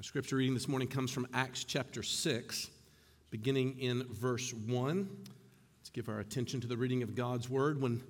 Our 0.00 0.04
scripture 0.04 0.36
reading 0.36 0.54
this 0.54 0.66
morning 0.66 0.88
comes 0.88 1.10
from 1.10 1.28
Acts 1.34 1.62
chapter 1.62 2.02
6, 2.02 2.70
beginning 3.30 3.78
in 3.80 4.06
verse 4.10 4.50
1. 4.54 5.10
Let's 5.78 5.90
give 5.90 6.08
our 6.08 6.20
attention 6.20 6.58
to 6.62 6.66
the 6.66 6.78
reading 6.78 7.02
of 7.02 7.14
God's 7.14 7.50
word. 7.50 7.82
When 7.82 8.02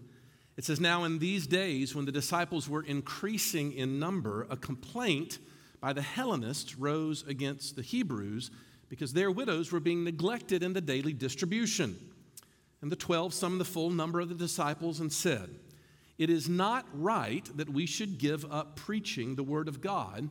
it 0.56 0.64
says, 0.64 0.78
Now 0.78 1.02
in 1.02 1.18
these 1.18 1.48
days, 1.48 1.92
when 1.92 2.04
the 2.04 2.12
disciples 2.12 2.68
were 2.68 2.84
increasing 2.84 3.72
in 3.72 3.98
number, 3.98 4.46
a 4.50 4.56
complaint 4.56 5.40
by 5.80 5.92
the 5.92 6.00
Hellenists 6.00 6.76
rose 6.76 7.24
against 7.26 7.74
the 7.74 7.82
Hebrews 7.82 8.52
because 8.88 9.12
their 9.12 9.32
widows 9.32 9.72
were 9.72 9.80
being 9.80 10.04
neglected 10.04 10.62
in 10.62 10.74
the 10.74 10.80
daily 10.80 11.12
distribution. 11.12 11.98
And 12.82 12.92
the 12.92 12.94
twelve 12.94 13.34
summoned 13.34 13.60
the 13.60 13.64
full 13.64 13.90
number 13.90 14.20
of 14.20 14.28
the 14.28 14.36
disciples 14.36 15.00
and 15.00 15.12
said, 15.12 15.50
It 16.18 16.30
is 16.30 16.48
not 16.48 16.86
right 16.94 17.50
that 17.56 17.68
we 17.68 17.84
should 17.84 18.18
give 18.18 18.44
up 18.48 18.76
preaching 18.76 19.34
the 19.34 19.42
word 19.42 19.66
of 19.66 19.80
God 19.80 20.30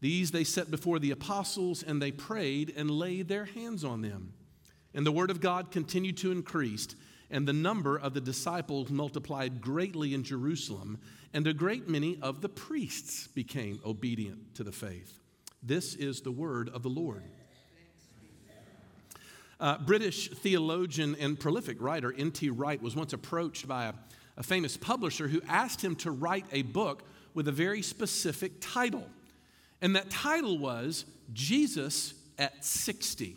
These 0.00 0.30
they 0.30 0.44
set 0.44 0.70
before 0.70 0.98
the 0.98 1.10
apostles, 1.10 1.82
and 1.82 2.00
they 2.00 2.12
prayed 2.12 2.72
and 2.76 2.90
laid 2.90 3.28
their 3.28 3.46
hands 3.46 3.84
on 3.84 4.00
them. 4.00 4.32
And 4.94 5.04
the 5.04 5.12
word 5.12 5.30
of 5.30 5.40
God 5.40 5.70
continued 5.70 6.16
to 6.18 6.32
increase, 6.32 6.88
and 7.30 7.46
the 7.46 7.52
number 7.52 7.96
of 7.96 8.14
the 8.14 8.20
disciples 8.20 8.90
multiplied 8.90 9.60
greatly 9.60 10.14
in 10.14 10.22
Jerusalem, 10.22 10.98
and 11.34 11.46
a 11.46 11.52
great 11.52 11.88
many 11.88 12.18
of 12.22 12.40
the 12.40 12.48
priests 12.48 13.26
became 13.26 13.80
obedient 13.84 14.54
to 14.54 14.64
the 14.64 14.72
faith. 14.72 15.20
This 15.62 15.94
is 15.94 16.20
the 16.20 16.30
word 16.30 16.70
of 16.70 16.82
the 16.82 16.88
Lord. 16.88 17.22
Uh, 19.60 19.76
British 19.78 20.28
theologian 20.30 21.16
and 21.18 21.38
prolific 21.38 21.82
writer 21.82 22.14
N.T. 22.16 22.48
Wright 22.50 22.80
was 22.80 22.94
once 22.94 23.12
approached 23.12 23.66
by 23.66 23.86
a, 23.86 23.92
a 24.36 24.42
famous 24.44 24.76
publisher 24.76 25.26
who 25.26 25.42
asked 25.48 25.82
him 25.82 25.96
to 25.96 26.12
write 26.12 26.46
a 26.52 26.62
book 26.62 27.02
with 27.34 27.48
a 27.48 27.52
very 27.52 27.82
specific 27.82 28.52
title. 28.60 29.08
And 29.80 29.94
that 29.96 30.10
title 30.10 30.58
was 30.58 31.04
Jesus 31.32 32.14
at 32.38 32.64
60. 32.64 33.36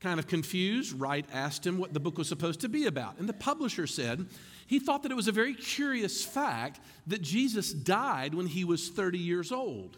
Kind 0.00 0.20
of 0.20 0.26
confused, 0.26 0.98
Wright 0.98 1.26
asked 1.32 1.66
him 1.66 1.78
what 1.78 1.94
the 1.94 2.00
book 2.00 2.18
was 2.18 2.28
supposed 2.28 2.60
to 2.60 2.68
be 2.68 2.86
about. 2.86 3.18
And 3.18 3.28
the 3.28 3.32
publisher 3.32 3.86
said 3.86 4.26
he 4.66 4.78
thought 4.78 5.02
that 5.02 5.12
it 5.12 5.16
was 5.16 5.28
a 5.28 5.32
very 5.32 5.54
curious 5.54 6.24
fact 6.24 6.80
that 7.06 7.22
Jesus 7.22 7.72
died 7.72 8.34
when 8.34 8.46
he 8.46 8.64
was 8.64 8.88
30 8.88 9.18
years 9.18 9.52
old. 9.52 9.96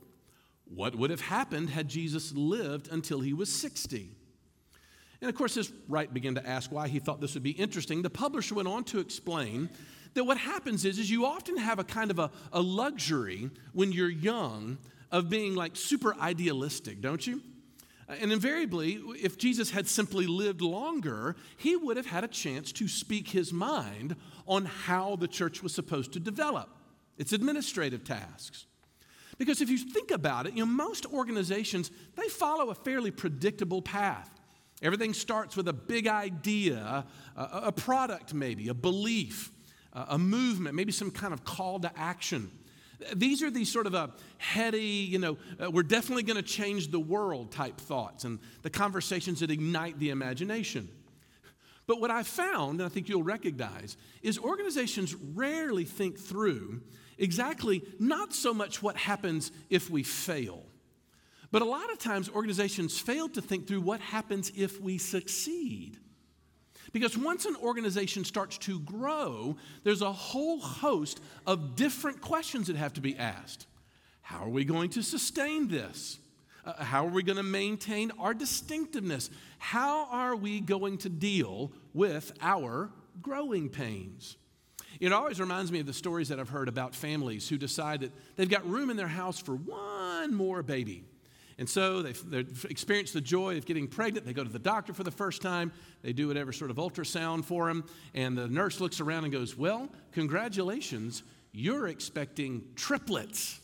What 0.75 0.95
would 0.95 1.11
have 1.11 1.23
happened 1.23 1.71
had 1.71 1.89
Jesus 1.89 2.33
lived 2.33 2.89
until 2.93 3.21
he 3.21 3.33
was 3.33 3.51
60? 3.51 4.11
And 5.21 5.29
of 5.29 5.35
course, 5.35 5.57
as 5.57 5.73
Wright 5.89 6.13
began 6.13 6.35
to 6.37 6.47
ask 6.47 6.71
why 6.71 6.89
he 6.89 6.99
thought 6.99 7.21
this 7.21 7.35
would 7.35 7.43
be 7.43 7.51
interesting, 7.51 8.03
the 8.03 8.11
publisher 8.11 8.55
went 8.55 8.69
on 8.69 8.85
to 8.85 9.01
explain 9.01 9.69
that 10.15 10.25
what 10.25 10.39
happens 10.39 10.85
is, 10.85 10.99
is 10.99 11.11
you 11.11 11.27
often 11.27 11.57
have 11.57 11.79
a 11.79 11.85
kind 11.85 12.11
of 12.11 12.19
a, 12.19 12.31
a 12.53 12.61
luxury 12.61 13.51
when 13.73 13.91
you're 13.93 14.11
young 14.11 14.79
of 15.11 15.29
being 15.29 15.55
like 15.55 15.77
super 15.77 16.15
idealistic, 16.17 17.01
don't 17.01 17.27
you? 17.27 17.41
Uh, 18.09 18.15
and 18.21 18.33
invariably, 18.33 19.01
if 19.23 19.39
Jesus 19.39 19.71
had 19.71 19.87
simply 19.87 20.27
lived 20.27 20.61
longer, 20.61 21.37
he 21.57 21.77
would 21.77 21.97
have 21.97 22.07
had 22.07 22.25
a 22.25 22.29
chance 22.29 22.73
to 22.73 22.89
speak 22.89 23.29
his 23.29 23.53
mind 23.53 24.17
on 24.47 24.65
how 24.65 25.17
the 25.17 25.29
church 25.29 25.63
was 25.63 25.75
supposed 25.75 26.13
to 26.13 26.21
develop 26.21 26.69
its 27.17 27.33
administrative 27.33 28.05
tasks. 28.05 28.67
Because 29.39 29.61
if 29.61 29.71
you 29.71 29.79
think 29.79 30.11
about 30.11 30.47
it, 30.47 30.55
you 30.55 30.65
know, 30.65 30.71
most 30.71 31.07
organizations, 31.07 31.91
they 32.17 32.29
follow 32.29 32.71
a 32.71 32.75
fairly 32.75 33.11
predictable 33.11 33.83
path. 33.83 34.31
Everything 34.83 35.13
starts 35.13 35.57
with 35.57 35.69
a 35.69 35.73
big 35.73 36.07
idea, 36.07 37.05
a, 37.37 37.43
a 37.65 37.73
product 37.73 38.35
maybe, 38.35 38.69
a 38.69 38.75
belief, 38.75 39.51
a 39.93 40.19
movement, 40.19 40.75
maybe 40.75 40.93
some 40.93 41.11
kind 41.11 41.33
of 41.33 41.45
call 41.45 41.81
to 41.81 41.99
action. 41.99 42.51
These 43.15 43.43
are 43.43 43.51
these 43.51 43.71
sort 43.71 43.87
of 43.87 43.95
a 43.95 44.11
heady, 44.39 44.81
you 44.83 45.19
know, 45.19 45.39
uh, 45.63 45.71
we're 45.71 45.85
definitely 45.85 46.25
going 46.25 46.37
to 46.37 46.43
change 46.43 46.91
the 46.91 46.99
world 46.99 47.53
type 47.53 47.79
thoughts 47.79 48.25
and 48.25 48.39
the 48.63 48.71
conversations 48.71 49.41
that 49.41 49.51
ignite 49.51 49.99
the 49.99 50.11
imagination. 50.11 50.89
But 51.87 52.01
what 52.01 52.11
I 52.11 52.23
found, 52.23 52.81
and 52.81 52.87
I 52.87 52.89
think 52.89 53.09
you'll 53.09 53.23
recognize, 53.23 53.97
is 54.23 54.39
organizations 54.39 55.15
rarely 55.15 55.85
think 55.85 56.19
through 56.19 56.83
exactly 57.17 57.83
not 57.99 58.35
so 58.35 58.53
much 58.53 58.83
what 58.83 58.97
happens 58.97 59.53
if 59.71 59.89
we 59.89 60.03
fail, 60.03 60.65
but 61.51 61.63
a 61.63 61.65
lot 61.65 61.91
of 61.91 61.99
times 61.99 62.29
organizations 62.29 62.99
fail 62.99 63.29
to 63.31 63.41
think 63.41 63.67
through 63.67 63.81
what 63.81 64.01
happens 64.01 64.53
if 64.55 64.81
we 64.81 64.99
succeed. 64.99 65.99
Because 66.93 67.17
once 67.17 67.45
an 67.45 67.57
organization 67.57 68.25
starts 68.25 68.59
to 68.59 68.81
grow, 68.81 69.57
there's 69.85 70.03
a 70.03 70.13
whole 70.13 70.59
host 70.59 71.21
of 71.47 71.77
different 71.77 72.21
questions 72.21 72.67
that 72.69 72.77
have 72.77 72.95
to 72.95 73.01
be 73.01 73.17
asked. 73.17 73.67
How 74.23 74.45
are 74.45 74.49
we 74.49 74.65
going 74.65 74.91
to 74.91 75.03
sustain 75.03 75.69
this? 75.69 76.19
Uh, 76.65 76.83
how 76.83 77.07
are 77.07 77.11
we 77.11 77.23
going 77.23 77.37
to 77.37 77.43
maintain 77.43 78.13
our 78.19 78.35
distinctiveness? 78.35 79.31
How 79.59 80.07
are 80.11 80.37
we 80.37 80.61
going 80.61 80.99
to 80.99 81.09
deal 81.09 81.73
with 81.95 82.33
our 82.43 82.91
growing 83.23 83.69
pains? 83.69 84.37
It 85.01 85.13
always 85.13 85.41
reminds 85.41 85.71
me 85.71 85.81
of 85.81 85.87
the 85.87 85.93
stories 85.93 86.29
that 86.29 86.41
I've 86.41 86.49
heard 86.49 86.69
about 86.69 86.95
families 86.95 87.49
who 87.49 87.57
decide 87.57 88.01
that 88.01 88.13
they've 88.37 88.51
got 88.51 88.69
room 88.69 88.91
in 88.91 88.97
their 88.97 89.09
house 89.09 89.41
for 89.41 89.55
one 89.55 90.35
more 90.35 90.63
baby. 90.63 91.05
And 91.59 91.69
so 91.69 92.03
they've, 92.03 92.67
experienced 92.71 93.15
the 93.15 93.21
joy 93.21 93.59
of 93.59 93.67
getting 93.67 93.89
pregnant. 93.89 94.25
They 94.25 94.33
go 94.33 94.45
to 94.45 94.51
the 94.51 94.61
doctor 94.61 94.95
for 94.95 95.03
the 95.03 95.11
first 95.11 95.43
time. 95.43 95.73
They 96.03 96.13
do 96.13 96.29
whatever 96.29 96.53
sort 96.53 96.71
of 96.71 96.77
ultrasound 96.77 97.45
for 97.45 97.67
them. 97.67 97.85
And 98.15 98.39
the 98.39 98.47
nurse 98.47 98.81
looks 98.81 99.01
around 99.01 99.25
and 99.25 99.33
goes, 99.33 99.57
Well, 99.57 99.89
congratulations, 100.13 101.25
you're 101.53 101.89
expecting 101.89 102.63
triplets. 102.77 103.61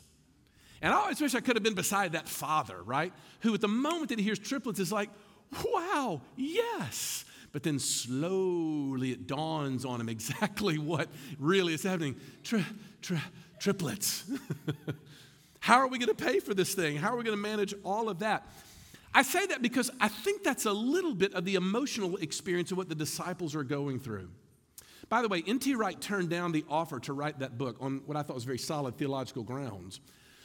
And 0.83 0.93
I 0.93 0.97
always 0.97 1.21
wish 1.21 1.34
I 1.37 1.41
could 1.41 1.54
have 1.54 1.62
been 1.62 1.75
beside 1.75 2.12
that 2.12 2.28
father, 2.28 2.83
right? 2.83 3.12
Who 3.41 3.54
at 3.54 3.60
the 3.60 3.69
moment 3.69 4.09
that 4.09 4.19
he 4.19 4.25
hears 4.25 4.41
triplets 4.41 4.81
is 4.81 4.91
like, 4.91 5.10
Wow, 5.72 6.21
yes. 6.37 7.25
But 7.53 7.62
then 7.62 7.78
slowly 7.78 9.12
it 9.12 9.28
dawns 9.28 9.84
on 9.84 10.00
him 10.00 10.09
exactly 10.10 10.78
what 10.78 11.09
really 11.38 11.75
is 11.75 11.84
happening. 11.84 12.16
Tri- 12.43 12.66
tri- 13.00 13.22
triplets. 13.60 14.25
How 15.64 15.78
are 15.78 15.88
we 15.88 15.97
going 15.97 16.14
to 16.14 16.25
pay 16.25 16.41
for 16.41 16.52
this 16.52 16.75
thing? 16.75 16.98
How 16.98 17.14
are 17.14 17.16
we 17.16 17.25
going 17.25 17.38
to 17.38 17.42
manage 17.42 17.72
all 17.84 18.10
of 18.10 18.19
that? 18.19 18.47
I 19.14 19.22
say 19.22 19.47
that 19.47 19.62
because 19.62 19.91
I 19.98 20.08
think 20.08 20.44
that's 20.44 20.66
a 20.66 20.72
little 20.75 21.14
bit 21.14 21.32
of 21.32 21.47
the 21.47 21.54
emotional 21.54 22.19
experience 22.19 22.70
of 22.70 22.76
what 22.76 22.91
the 22.91 22.94
disciples 22.94 23.54
are 23.54 23.64
going 23.64 23.98
through. 23.98 24.28
By 25.08 25.22
the 25.22 25.28
way, 25.28 25.42
N.T. 25.47 25.74
Wright 25.74 25.98
turned 25.98 26.28
down 26.28 26.53
the 26.53 26.66
offer 26.69 27.00
to 27.00 27.14
write 27.14 27.38
that 27.38 27.56
book 27.56 27.78
on 27.80 28.03
what 28.04 28.14
I 28.14 28.22
thought 28.22 28.34
was 28.34 28.44
very 28.44 28.58
solid 28.58 28.98
theological 28.98 29.42
grounds, 29.42 30.00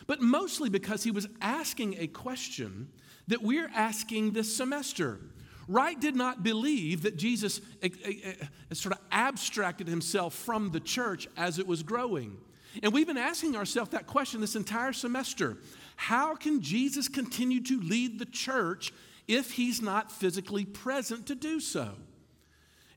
but 0.08 0.22
mostly 0.22 0.70
because 0.70 1.04
he 1.04 1.12
was 1.12 1.28
asking 1.42 1.98
a 2.00 2.08
question 2.08 2.88
that 3.28 3.42
we're 3.42 3.70
asking 3.76 4.32
this 4.32 4.56
semester. 4.56 5.20
Wright 5.68 6.00
did 6.00 6.16
not 6.16 6.44
believe 6.44 7.02
that 7.02 7.18
Jesus 7.18 7.60
eh, 7.82 7.90
eh, 8.06 8.14
eh, 8.24 8.46
sort 8.74 8.96
of 8.96 9.02
abstracted 9.12 9.90
himself 9.90 10.34
from 10.34 10.72
the 10.72 10.80
church 10.80 11.28
as 11.36 11.60
it 11.60 11.68
was 11.68 11.84
growing. 11.84 12.38
And 12.84 12.94
we've 12.94 13.08
been 13.08 13.18
asking 13.18 13.56
ourselves 13.56 13.92
that 13.92 14.08
question 14.08 14.42
this 14.42 14.56
entire 14.56 14.94
semester. 14.94 15.58
How 15.96 16.36
can 16.36 16.62
Jesus 16.62 17.08
continue 17.08 17.62
to 17.64 17.82
lead 17.82 18.20
the 18.20 18.26
church 18.26 18.94
if 19.28 19.52
he's 19.52 19.82
not 19.82 20.12
physically 20.12 20.66
present 20.66 21.26
to 21.28 21.36
do 21.36 21.60
so? 21.60 21.92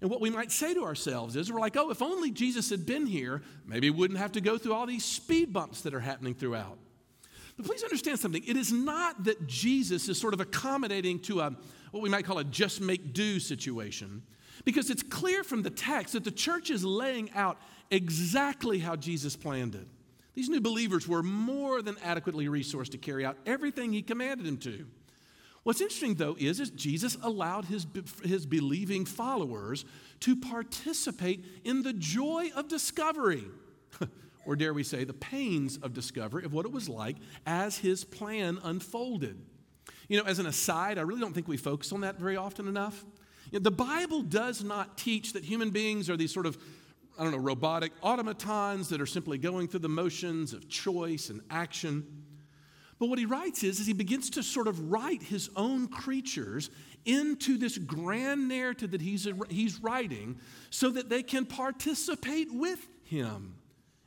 And 0.00 0.10
what 0.10 0.20
we 0.20 0.30
might 0.30 0.50
say 0.50 0.74
to 0.74 0.84
ourselves 0.84 1.36
is, 1.36 1.50
we're 1.52 1.60
like, 1.60 1.76
oh, 1.76 1.90
if 1.90 2.02
only 2.02 2.32
Jesus 2.32 2.70
had 2.70 2.84
been 2.84 3.06
here, 3.06 3.40
maybe 3.64 3.88
we 3.88 3.98
wouldn't 3.98 4.18
have 4.18 4.32
to 4.32 4.40
go 4.40 4.58
through 4.58 4.74
all 4.74 4.84
these 4.84 5.04
speed 5.04 5.52
bumps 5.52 5.82
that 5.82 5.94
are 5.94 6.00
happening 6.00 6.34
throughout. 6.34 6.76
But 7.56 7.66
please 7.66 7.82
understand 7.84 8.18
something. 8.18 8.42
It 8.44 8.56
is 8.56 8.72
not 8.72 9.24
that 9.24 9.46
Jesus 9.46 10.08
is 10.08 10.18
sort 10.18 10.34
of 10.34 10.40
accommodating 10.40 11.20
to 11.20 11.40
a, 11.40 11.56
what 11.92 12.02
we 12.02 12.08
might 12.08 12.24
call 12.24 12.38
a 12.38 12.44
just 12.44 12.80
make 12.80 13.12
do 13.12 13.38
situation, 13.38 14.22
because 14.64 14.90
it's 14.90 15.02
clear 15.02 15.44
from 15.44 15.62
the 15.62 15.70
text 15.70 16.14
that 16.14 16.24
the 16.24 16.30
church 16.30 16.70
is 16.70 16.84
laying 16.84 17.30
out 17.32 17.58
exactly 17.92 18.80
how 18.80 18.96
Jesus 18.96 19.36
planned 19.36 19.76
it. 19.76 19.86
These 20.34 20.48
new 20.48 20.60
believers 20.60 21.06
were 21.06 21.22
more 21.22 21.82
than 21.82 21.96
adequately 22.02 22.46
resourced 22.46 22.90
to 22.92 22.98
carry 22.98 23.24
out 23.24 23.36
everything 23.46 23.92
he 23.92 24.02
commanded 24.02 24.46
them 24.46 24.56
to. 24.58 24.86
What's 25.62 25.80
interesting, 25.80 26.14
though, 26.14 26.36
is, 26.38 26.58
is 26.58 26.70
Jesus 26.70 27.16
allowed 27.22 27.66
his, 27.66 27.86
his 28.24 28.46
believing 28.46 29.04
followers 29.04 29.84
to 30.20 30.34
participate 30.34 31.44
in 31.64 31.82
the 31.82 31.92
joy 31.92 32.50
of 32.56 32.66
discovery, 32.66 33.44
or 34.46 34.56
dare 34.56 34.74
we 34.74 34.82
say, 34.82 35.04
the 35.04 35.12
pains 35.12 35.76
of 35.76 35.92
discovery 35.92 36.44
of 36.44 36.52
what 36.52 36.66
it 36.66 36.72
was 36.72 36.88
like 36.88 37.16
as 37.46 37.78
his 37.78 38.02
plan 38.02 38.58
unfolded. 38.64 39.38
You 40.08 40.18
know, 40.18 40.24
as 40.24 40.40
an 40.40 40.46
aside, 40.46 40.98
I 40.98 41.02
really 41.02 41.20
don't 41.20 41.32
think 41.32 41.46
we 41.46 41.56
focus 41.56 41.92
on 41.92 42.00
that 42.00 42.18
very 42.18 42.36
often 42.36 42.66
enough. 42.66 43.04
You 43.52 43.60
know, 43.60 43.62
the 43.62 43.70
Bible 43.70 44.22
does 44.22 44.64
not 44.64 44.98
teach 44.98 45.34
that 45.34 45.44
human 45.44 45.70
beings 45.70 46.10
are 46.10 46.16
these 46.16 46.32
sort 46.32 46.46
of, 46.46 46.58
I 47.18 47.22
don't 47.22 47.32
know, 47.32 47.38
robotic 47.38 47.92
automatons 48.02 48.88
that 48.88 49.00
are 49.00 49.06
simply 49.06 49.38
going 49.38 49.68
through 49.68 49.80
the 49.80 49.88
motions 49.88 50.52
of 50.52 50.68
choice 50.68 51.28
and 51.28 51.40
action. 51.50 52.24
But 52.98 53.08
what 53.08 53.18
he 53.18 53.26
writes 53.26 53.64
is, 53.64 53.80
is 53.80 53.86
he 53.86 53.92
begins 53.92 54.30
to 54.30 54.42
sort 54.42 54.68
of 54.68 54.90
write 54.90 55.22
his 55.22 55.50
own 55.56 55.88
creatures 55.88 56.70
into 57.04 57.58
this 57.58 57.76
grand 57.76 58.48
narrative 58.48 58.92
that 58.92 59.00
he's, 59.00 59.26
he's 59.50 59.82
writing 59.82 60.38
so 60.70 60.88
that 60.90 61.08
they 61.08 61.22
can 61.22 61.44
participate 61.44 62.52
with 62.52 62.86
him 63.04 63.56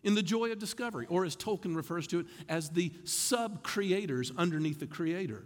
in 0.04 0.16
the 0.16 0.24
joy 0.24 0.52
of 0.52 0.60
discovery, 0.60 1.08
or 1.10 1.26
as 1.26 1.36
Tolkien 1.36 1.76
refers 1.76 2.08
to 2.08 2.20
it, 2.20 2.28
as 2.48 2.70
the 2.70 2.94
sub 3.04 3.64
creators 3.64 4.32
underneath 4.38 4.80
the 4.80 4.88
creator. 4.88 5.44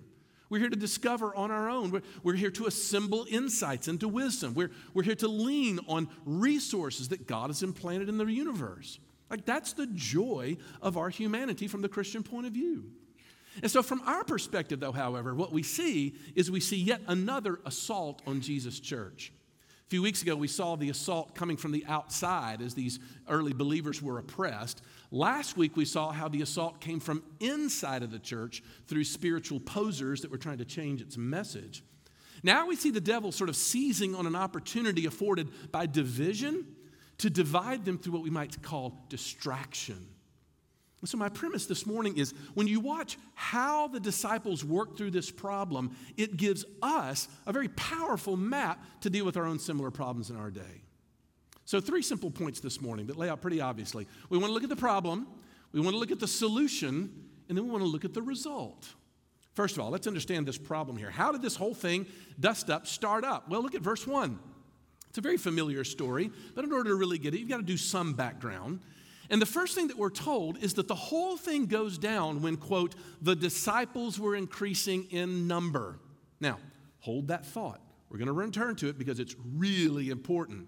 We're 0.50 0.60
here 0.60 0.70
to 0.70 0.76
discover 0.76 1.36
on 1.36 1.52
our 1.52 1.70
own. 1.70 1.92
We're, 1.92 2.02
we're 2.24 2.34
here 2.34 2.52
to 2.52 2.66
assemble 2.66 3.26
insights 3.30 3.88
into 3.88 4.08
wisdom. 4.08 4.56
We're, 4.56 4.72
we're 4.94 5.04
here 5.04 5.16
to 5.16 5.28
lean 5.28 5.80
on 5.88 6.10
resources 6.26 7.10
that 7.10 7.28
God 7.28 7.50
has 7.50 7.62
implanted 7.62 8.10
in 8.10 8.18
the 8.18 8.26
universe. 8.26 9.00
Like, 9.30 9.46
that's 9.46 9.74
the 9.74 9.88
joy 9.88 10.58
of 10.82 10.98
our 10.98 11.10
humanity 11.10 11.68
from 11.68 11.82
the 11.82 11.90
Christian 11.90 12.24
point 12.24 12.48
of 12.48 12.54
view. 12.54 12.86
And 13.62 13.70
so, 13.70 13.84
from 13.84 14.02
our 14.06 14.24
perspective, 14.24 14.80
though, 14.80 14.92
however, 14.92 15.36
what 15.36 15.52
we 15.52 15.64
see 15.64 16.16
is 16.36 16.50
we 16.50 16.60
see 16.60 16.78
yet 16.78 17.02
another 17.08 17.60
assault 17.66 18.22
on 18.26 18.42
Jesus' 18.42 18.80
church. 18.80 19.32
A 19.86 19.90
few 19.90 20.02
weeks 20.02 20.22
ago, 20.22 20.36
we 20.36 20.48
saw 20.48 20.76
the 20.76 20.90
assault 20.90 21.34
coming 21.34 21.58
from 21.58 21.72
the 21.72 21.84
outside 21.88 22.62
as 22.62 22.74
these 22.74 23.00
early 23.28 23.54
believers 23.54 24.02
were 24.02 24.20
oppressed. 24.20 24.82
Last 25.12 25.58
week, 25.58 25.76
we 25.76 25.86
saw 25.86 26.12
how 26.12 26.28
the 26.28 26.42
assault 26.42 26.80
came 26.80 27.00
from 27.00 27.24
inside 27.40 28.04
of 28.04 28.12
the 28.12 28.20
church 28.20 28.62
through 28.88 29.04
spiritual 29.06 29.60
posers 29.60 30.22
that 30.22 30.32
were 30.32 30.38
trying 30.38 30.60
to 30.60 30.66
change 30.66 31.02
its 31.02 31.18
message. 31.18 31.84
Now 32.44 32.68
we 32.68 32.76
see 32.76 32.92
the 32.92 33.02
devil 33.02 33.32
sort 33.32 33.50
of 33.50 33.56
seizing 33.56 34.16
on 34.16 34.28
an 34.28 34.36
opportunity 34.36 35.06
afforded 35.06 35.50
by 35.72 35.88
division 35.88 36.66
to 37.18 37.30
divide 37.30 37.86
them 37.86 37.98
through 37.98 38.14
what 38.14 38.24
we 38.24 38.30
might 38.30 38.62
call 38.62 39.06
distraction. 39.10 40.08
So, 41.06 41.18
my 41.18 41.30
premise 41.30 41.66
this 41.66 41.86
morning 41.86 42.18
is 42.18 42.34
when 42.56 42.68
you 42.68 42.82
watch 42.82 43.18
how 43.34 43.88
the 43.88 44.02
disciples 44.02 44.66
work 44.66 44.98
through 44.98 45.12
this 45.12 45.32
problem, 45.32 45.96
it 46.18 46.36
gives 46.36 46.66
us 46.82 47.30
a 47.48 47.54
very 47.54 47.70
powerful 47.70 48.36
map 48.36 48.84
to 49.02 49.10
deal 49.10 49.26
with 49.26 49.38
our 49.38 49.46
own 49.46 49.60
similar 49.60 49.92
problems 49.92 50.30
in 50.30 50.36
our 50.36 50.52
day. 50.52 50.84
So, 51.70 51.80
three 51.80 52.02
simple 52.02 52.32
points 52.32 52.60
this 52.60 52.82
morning 52.82 53.06
that 53.06 53.16
lay 53.16 53.30
out 53.30 53.44
pretty 53.44 53.62
obviously. 53.62 54.08
We 54.32 54.40
want 54.40 54.50
to 54.50 54.54
look 54.56 54.64
at 54.64 54.70
the 54.70 54.76
problem, 54.76 55.28
we 55.72 55.80
want 55.80 55.94
to 55.94 56.00
look 56.00 56.10
at 56.10 56.20
the 56.20 56.28
solution, 56.28 57.14
and 57.48 57.56
then 57.56 57.64
we 57.64 57.70
want 57.70 57.84
to 57.84 57.88
look 57.88 58.04
at 58.04 58.16
the 58.16 58.24
result. 58.24 58.96
First 59.54 59.78
of 59.78 59.84
all, 59.84 59.92
let's 59.92 60.08
understand 60.08 60.48
this 60.48 60.58
problem 60.58 60.98
here. 60.98 61.12
How 61.12 61.32
did 61.32 61.44
this 61.44 61.56
whole 61.56 61.76
thing, 61.76 62.08
dust 62.40 62.72
up, 62.72 62.88
start 62.88 63.24
up? 63.24 63.50
Well, 63.50 63.62
look 63.62 63.76
at 63.76 63.82
verse 63.82 64.08
1. 64.08 64.40
It's 65.10 65.20
a 65.20 65.22
very 65.22 65.38
familiar 65.38 65.84
story, 65.84 66.32
but 66.56 66.66
in 66.66 66.72
order 66.72 66.90
to 66.90 66.96
really 66.96 67.20
get 67.20 67.36
it, 67.36 67.40
you've 67.40 67.50
got 67.50 67.58
to 67.58 67.62
do 67.62 67.78
some 67.78 68.14
background. 68.14 68.80
And 69.30 69.40
the 69.40 69.46
first 69.46 69.76
thing 69.76 69.90
that 69.90 69.98
we're 70.00 70.10
told 70.10 70.58
is 70.64 70.74
that 70.74 70.88
the 70.88 70.96
whole 70.96 71.38
thing 71.38 71.68
goes 71.68 72.00
down 72.00 72.42
when, 72.42 72.58
quote, 72.58 72.96
the 73.22 73.36
disciples 73.36 74.20
were 74.20 74.36
increasing 74.36 75.04
in 75.12 75.48
number. 75.48 76.00
Now, 76.40 76.58
hold 76.98 77.28
that 77.28 77.46
thought. 77.46 77.80
We're 78.10 78.18
going 78.18 78.26
to 78.26 78.34
return 78.34 78.76
to 78.78 78.90
it 78.90 78.98
because 78.98 79.20
it's 79.20 79.36
really 79.56 80.10
important. 80.10 80.68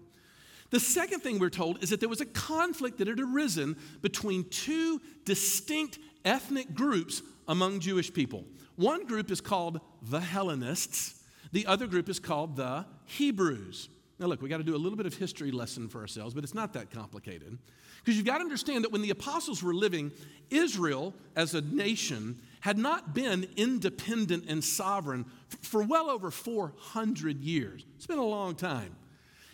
The 0.71 0.79
second 0.79 1.19
thing 1.19 1.37
we're 1.37 1.49
told 1.49 1.83
is 1.83 1.89
that 1.91 1.99
there 1.99 2.09
was 2.09 2.21
a 2.21 2.25
conflict 2.25 2.97
that 2.97 3.07
had 3.07 3.19
arisen 3.19 3.77
between 4.01 4.45
two 4.49 5.01
distinct 5.25 5.99
ethnic 6.25 6.73
groups 6.73 7.21
among 7.47 7.81
Jewish 7.81 8.11
people. 8.11 8.45
One 8.77 9.05
group 9.05 9.29
is 9.29 9.41
called 9.41 9.81
the 10.01 10.19
Hellenists, 10.19 11.21
the 11.51 11.67
other 11.67 11.85
group 11.85 12.07
is 12.07 12.19
called 12.19 12.55
the 12.55 12.85
Hebrews. 13.05 13.89
Now, 14.17 14.27
look, 14.27 14.41
we 14.41 14.47
got 14.49 14.57
to 14.57 14.63
do 14.63 14.75
a 14.75 14.77
little 14.77 14.95
bit 14.95 15.05
of 15.05 15.15
history 15.15 15.51
lesson 15.51 15.89
for 15.89 15.99
ourselves, 15.99 16.33
but 16.33 16.43
it's 16.43 16.53
not 16.53 16.73
that 16.73 16.91
complicated. 16.91 17.57
Because 17.97 18.15
you've 18.15 18.25
got 18.25 18.37
to 18.37 18.43
understand 18.43 18.83
that 18.83 18.91
when 18.91 19.01
the 19.01 19.09
apostles 19.09 19.61
were 19.61 19.73
living, 19.73 20.11
Israel 20.49 21.13
as 21.35 21.53
a 21.53 21.61
nation 21.61 22.39
had 22.61 22.77
not 22.77 23.13
been 23.13 23.47
independent 23.57 24.45
and 24.47 24.63
sovereign 24.63 25.25
for 25.61 25.83
well 25.83 26.09
over 26.09 26.31
400 26.31 27.41
years. 27.43 27.83
It's 27.97 28.07
been 28.07 28.19
a 28.19 28.23
long 28.23 28.55
time. 28.55 28.95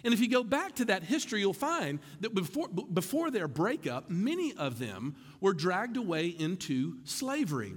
And 0.04 0.14
if 0.14 0.20
you 0.20 0.30
go 0.30 0.44
back 0.44 0.76
to 0.76 0.86
that 0.86 1.04
history, 1.04 1.40
you'll 1.40 1.54
find 1.54 2.00
that 2.22 2.34
before, 2.34 2.68
before 2.68 3.32
their 3.32 3.48
breakup, 3.48 4.10
many 4.10 4.54
of 4.54 4.80
them 4.80 5.16
were 5.42 5.54
dragged 5.54 5.98
away 5.98 6.28
into 6.28 6.98
slavery. 7.04 7.74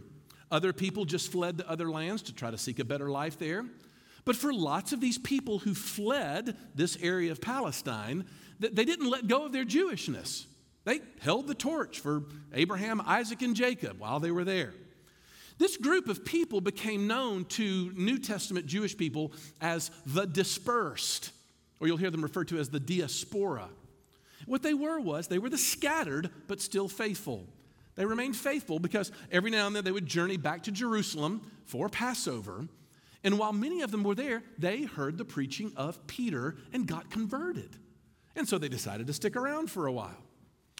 Other 0.51 0.73
people 0.73 1.05
just 1.05 1.33
fled 1.33 1.59
to 1.59 1.71
other 1.71 1.91
lands 1.91 2.23
to 2.23 2.35
try 2.35 2.51
to 2.51 2.59
seek 2.59 2.79
a 2.79 2.85
better 2.85 3.11
life 3.11 3.39
there. 3.39 3.65
But 4.25 4.37
for 4.37 4.53
lots 4.53 4.93
of 4.93 5.01
these 5.01 5.19
people 5.19 5.61
who 5.61 5.75
fled 5.75 6.57
this 6.75 6.99
area 7.01 7.33
of 7.33 7.41
Palestine, 7.41 8.27
they 8.59 8.85
didn't 8.85 9.09
let 9.09 9.27
go 9.27 9.47
of 9.47 9.53
their 9.53 9.65
Jewishness. 9.65 10.47
They 10.85 11.01
held 11.21 11.47
the 11.47 11.55
torch 11.55 12.01
for 12.01 12.25
Abraham, 12.53 13.01
Isaac, 13.05 13.43
and 13.43 13.55
Jacob 13.55 13.99
while 13.99 14.21
they 14.21 14.31
were 14.31 14.45
there. 14.45 14.75
This 15.59 15.77
group 15.77 16.09
of 16.09 16.25
people 16.25 16.61
became 16.61 17.07
known 17.07 17.45
to 17.47 17.93
New 17.95 18.19
Testament 18.19 18.67
Jewish 18.67 18.97
people 18.97 19.33
as 19.61 19.91
the 20.07 20.27
dispersed, 20.27 21.33
or 21.81 21.87
you'll 21.87 21.97
hear 21.97 22.11
them 22.11 22.23
referred 22.23 22.49
to 22.49 22.59
as 22.59 22.69
the 22.69 22.79
diaspora. 22.79 23.69
What 24.47 24.63
they 24.63 24.75
were 24.75 25.01
was 25.01 25.27
they 25.27 25.39
were 25.39 25.51
the 25.51 25.59
scattered 25.59 26.31
but 26.47 26.61
still 26.61 26.89
faithful. 26.89 27.47
They 27.97 28.05
remained 28.05 28.37
faithful 28.37 28.79
because 28.79 29.11
every 29.33 29.51
now 29.51 29.67
and 29.67 29.75
then 29.75 29.85
they 29.85 29.93
would 29.93 30.07
journey 30.07 30.37
back 30.37 30.63
to 30.65 30.73
Jerusalem 30.73 31.43
for 31.65 31.89
Passover. 31.89 32.67
And 33.23 33.39
while 33.39 33.53
many 33.53 33.83
of 33.83 33.91
them 33.91 34.05
were 34.05 34.15
there, 34.15 34.43
they 34.59 34.85
heard 34.85 35.19
the 35.19 35.25
preaching 35.25 35.73
of 35.77 36.07
Peter 36.07 36.57
and 36.73 36.87
got 36.87 37.11
converted. 37.11 37.77
And 38.37 38.49
so 38.49 38.57
they 38.59 38.69
decided 38.69 39.07
to 39.09 39.13
stick 39.13 39.37
around 39.37 39.71
for 39.71 39.87
a 39.87 39.93
while. 39.93 40.17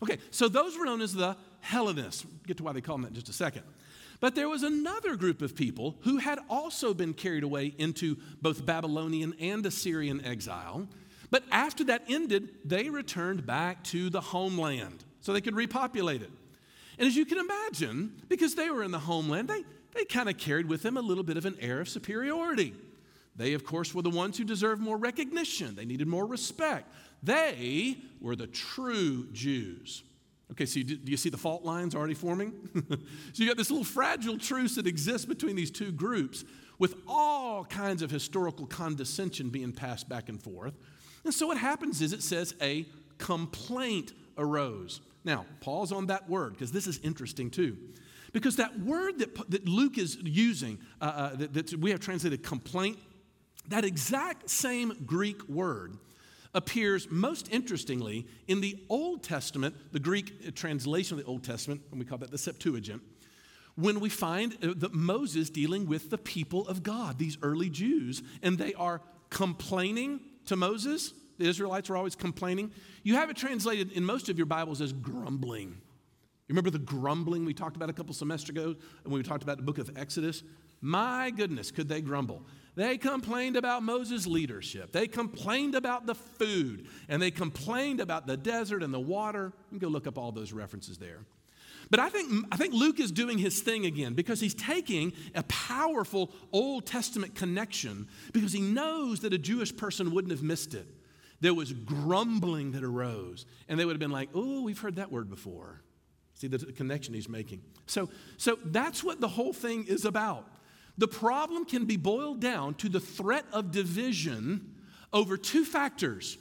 Okay, 0.03 0.19
so 0.31 0.49
those 0.49 0.79
were 0.79 0.87
known 0.87 1.03
as 1.03 1.13
the 1.13 1.37
Hellenists. 1.61 2.25
Get 2.47 2.57
to 2.57 2.63
why 2.63 2.73
they 2.73 2.81
call 2.81 2.95
them 2.97 3.03
that 3.03 3.09
in 3.09 3.15
just 3.15 3.29
a 3.29 3.35
second. 3.35 3.65
But 4.21 4.35
there 4.35 4.49
was 4.49 4.63
another 4.63 5.17
group 5.17 5.41
of 5.41 5.57
people 5.57 5.97
who 6.03 6.19
had 6.19 6.39
also 6.49 6.93
been 6.93 7.15
carried 7.15 7.43
away 7.43 7.75
into 7.79 8.17
both 8.43 8.67
Babylonian 8.67 9.35
and 9.41 9.65
Assyrian 9.65 10.25
exile. 10.25 10.87
But 11.31 11.45
after 11.51 11.85
that 11.85 12.05
ended, 12.09 12.51
they 12.65 12.91
returned 12.91 13.47
back 13.47 13.83
to 13.85 14.11
the 14.11 14.21
homeland 14.21 15.05
so 15.21 15.33
they 15.33 15.41
could 15.41 15.57
repopulate 15.57 16.23
it. 16.23 16.31
And 16.99 17.07
as 17.07 17.17
you 17.17 17.25
can 17.25 17.39
imagine, 17.39 18.13
because 18.29 18.55
they 18.55 18.69
were 18.69 18.83
in 18.83 18.91
the 18.91 18.99
homeland, 18.99 19.49
they, 19.49 19.65
they 19.95 20.05
kind 20.05 20.29
of 20.29 20.37
carried 20.37 20.69
with 20.69 20.83
them 20.83 20.99
a 20.99 21.01
little 21.01 21.25
bit 21.25 21.39
of 21.39 21.47
an 21.47 21.57
air 21.61 21.81
of 21.81 21.89
superiority. 21.89 22.75
They, 23.37 23.55
of 23.55 23.65
course, 23.65 23.95
were 23.95 24.03
the 24.03 24.11
ones 24.11 24.37
who 24.37 24.45
deserved 24.45 24.83
more 24.83 24.99
recognition. 24.99 25.77
They 25.77 25.87
needed 25.87 26.09
more 26.09 26.27
respect. 26.27 26.93
They 27.23 27.97
were 28.21 28.37
the 28.37 28.49
true 28.49 29.29
Jews. 29.33 30.03
Okay, 30.53 30.67
so 30.67 30.81
you, 30.81 30.85
do 30.85 31.11
you 31.11 31.17
see 31.17 31.29
the 31.29 31.37
fault 31.37 31.65
lines 31.65 31.95
already 31.95 32.15
forming? 32.15 32.53
so 33.33 33.43
you 33.43 33.47
got 33.47 33.57
this 33.57 33.71
little 33.71 33.85
fragile 33.85 34.37
truce 34.37 34.75
that 34.75 34.87
exists 34.87 35.25
between 35.25 35.55
these 35.55 35.71
two 35.71 35.93
groups 35.93 36.45
with 36.79 36.95
all 37.07 37.65
kinds 37.65 38.03
of 38.03 38.11
historical 38.11 38.67
condescension 38.67 39.51
being 39.51 39.73
passed 39.73 40.09
back 40.09 40.29
and 40.29 40.43
forth. 40.43 40.75
And 41.25 41.33
so 41.33 41.47
what 41.47 41.59
happens 41.59 42.01
is 42.03 42.13
it 42.13 42.23
says 42.23 42.55
a 42.61 42.87
complaint 43.19 44.13
arose. 44.39 45.01
Now, 45.25 45.45
pause 45.61 45.93
on 45.93 46.07
that 46.07 46.29
word 46.29 46.55
because 46.55 46.73
this 46.73 46.87
is 46.87 46.99
interesting 46.99 47.51
too. 47.51 47.77
Because 48.33 48.57
that 48.57 48.81
word 48.81 49.19
that, 49.19 49.51
that 49.51 49.69
Luke 49.69 49.99
is 49.99 50.17
using, 50.23 50.79
uh, 51.01 51.05
uh, 51.05 51.37
that, 51.37 51.53
that 51.53 51.75
we 51.75 51.91
have 51.91 52.01
translated 52.01 52.43
complaint, 52.43 52.99
that 53.69 53.85
exact 53.85 54.49
same 54.49 54.97
Greek 55.05 55.47
word 55.49 55.97
appears 56.55 57.09
most 57.11 57.53
interestingly 57.53 58.27
in 58.49 58.61
the 58.61 58.79
Old 58.89 59.23
Testament, 59.23 59.75
the 59.93 60.01
Greek 60.01 60.55
translation 60.55 61.19
of 61.19 61.25
the 61.25 61.31
Old 61.31 61.45
Testament, 61.45 61.83
and 61.91 62.01
we 62.01 62.07
call 62.07 62.19
that 62.19 62.31
the 62.31 62.39
Septuagint, 62.39 63.03
when 63.77 64.01
we 64.01 64.09
find 64.09 64.57
uh, 64.63 64.75
that 64.77 64.93
Moses 64.93 65.49
dealing 65.49 65.87
with 65.87 66.11
the 66.11 66.19
people 66.19 66.67
of 66.69 66.83
God, 66.83 67.19
these 67.19 67.39
early 67.43 67.71
Jews, 67.71 68.23
and 68.43 68.59
they 68.59 68.75
are 68.75 69.01
complaining 69.31 70.21
to 70.47 70.57
Moses. 70.57 71.15
The 71.39 71.49
Israelites 71.49 71.89
were 71.89 71.97
always 71.97 72.17
complaining. 72.17 72.73
You 73.03 73.15
have 73.15 73.31
it 73.31 73.37
translated 73.37 73.93
in 73.93 74.05
most 74.05 74.29
of 74.29 74.37
your 74.37 74.47
Bibles 74.47 74.81
as 74.81 74.93
grumbling. 74.93 75.69
You 75.69 76.55
remember 76.55 76.71
the 76.71 76.79
grumbling 76.79 77.45
we 77.45 77.55
talked 77.55 77.77
about 77.77 77.91
a 77.91 77.93
couple 77.93 78.13
semesters 78.13 78.51
ago 78.51 78.75
when 79.05 79.15
we 79.15 79.23
talked 79.23 79.45
about 79.45 79.57
the 79.57 79.63
book 79.63 79.79
of 79.79 79.97
Exodus? 79.97 80.43
My 80.81 81.31
goodness, 81.31 81.71
could 81.71 81.89
they 81.89 82.01
grumble? 82.01 82.43
They 82.77 82.99
complained 82.99 83.57
about 83.57 83.83
Moses' 83.83 84.27
leadership. 84.27 84.93
They 84.93 85.09
complained 85.09 85.75
about 85.75 86.07
the 86.07 86.15
food, 86.15 86.87
and 87.09 87.21
they 87.21 87.31
complained 87.31 88.01
about 88.01 88.27
the 88.27 88.37
desert 88.37 88.83
and 88.83 88.95
the 88.95 89.01
water. 89.01 89.53
You 89.71 89.79
can 89.79 89.89
go 89.89 89.89
look 89.89 90.07
up 90.07 90.17
all 90.17 90.33
those 90.33 90.53
references 90.53 90.99
there. 90.99 91.25
But 91.91 91.99
I 91.99 92.09
think, 92.09 92.47
I 92.53 92.57
think 92.57 92.73
Luke 92.73 93.01
is 93.01 93.11
doing 93.11 93.39
his 93.39 93.61
thing 93.63 93.85
again 93.85 94.15
because 94.15 94.39
he's 94.41 94.55
taking 94.55 95.13
a 95.35 95.43
powerful 95.45 96.31
Old 96.53 96.87
Testament 96.87 97.35
connection 97.35 98.07
because 98.33 98.53
he 98.53 98.61
knows 98.61 99.21
that 99.21 99.33
a 99.33 99.39
Jewish 99.39 99.77
person 99.77 100.13
wouldn't 100.13 100.31
have 100.31 100.43
missed 100.43 100.75
it. 100.75 100.87
There 101.41 101.55
was 101.55 101.73
grumbling 101.73 102.73
that 102.73 102.85
arose, 102.85 103.47
and 103.69 103.81
they 103.81 103.85
would 103.85 103.95
have 103.95 104.01
been 104.01 104.11
like, 104.11 104.29
oh, 104.35 104.63
we've 104.63 104.79
heard 104.79 104.97
that 104.97 105.11
word 105.11 105.29
before. 105.29 105.81
See 106.35 106.47
the 106.47 106.59
connection 106.73 107.13
he's 107.13 107.29
making. 107.29 107.63
So, 107.87 108.09
so 108.37 108.59
that's 108.65 109.03
what 109.03 109.21
the 109.21 109.29
whole 109.29 109.53
thing 109.53 109.85
is 109.87 110.05
about. 110.05 110.47
The 111.01 111.09
problem 111.09 111.65
can 111.65 111.87
be 111.87 111.97
boiled 111.97 112.41
down 112.41 112.75
to 112.75 112.91
the 112.91 113.01
threat 113.01 113.47
of 113.55 113.71
division 113.71 114.75
over 115.15 115.39
two 115.39 115.65
factors. 115.65 116.37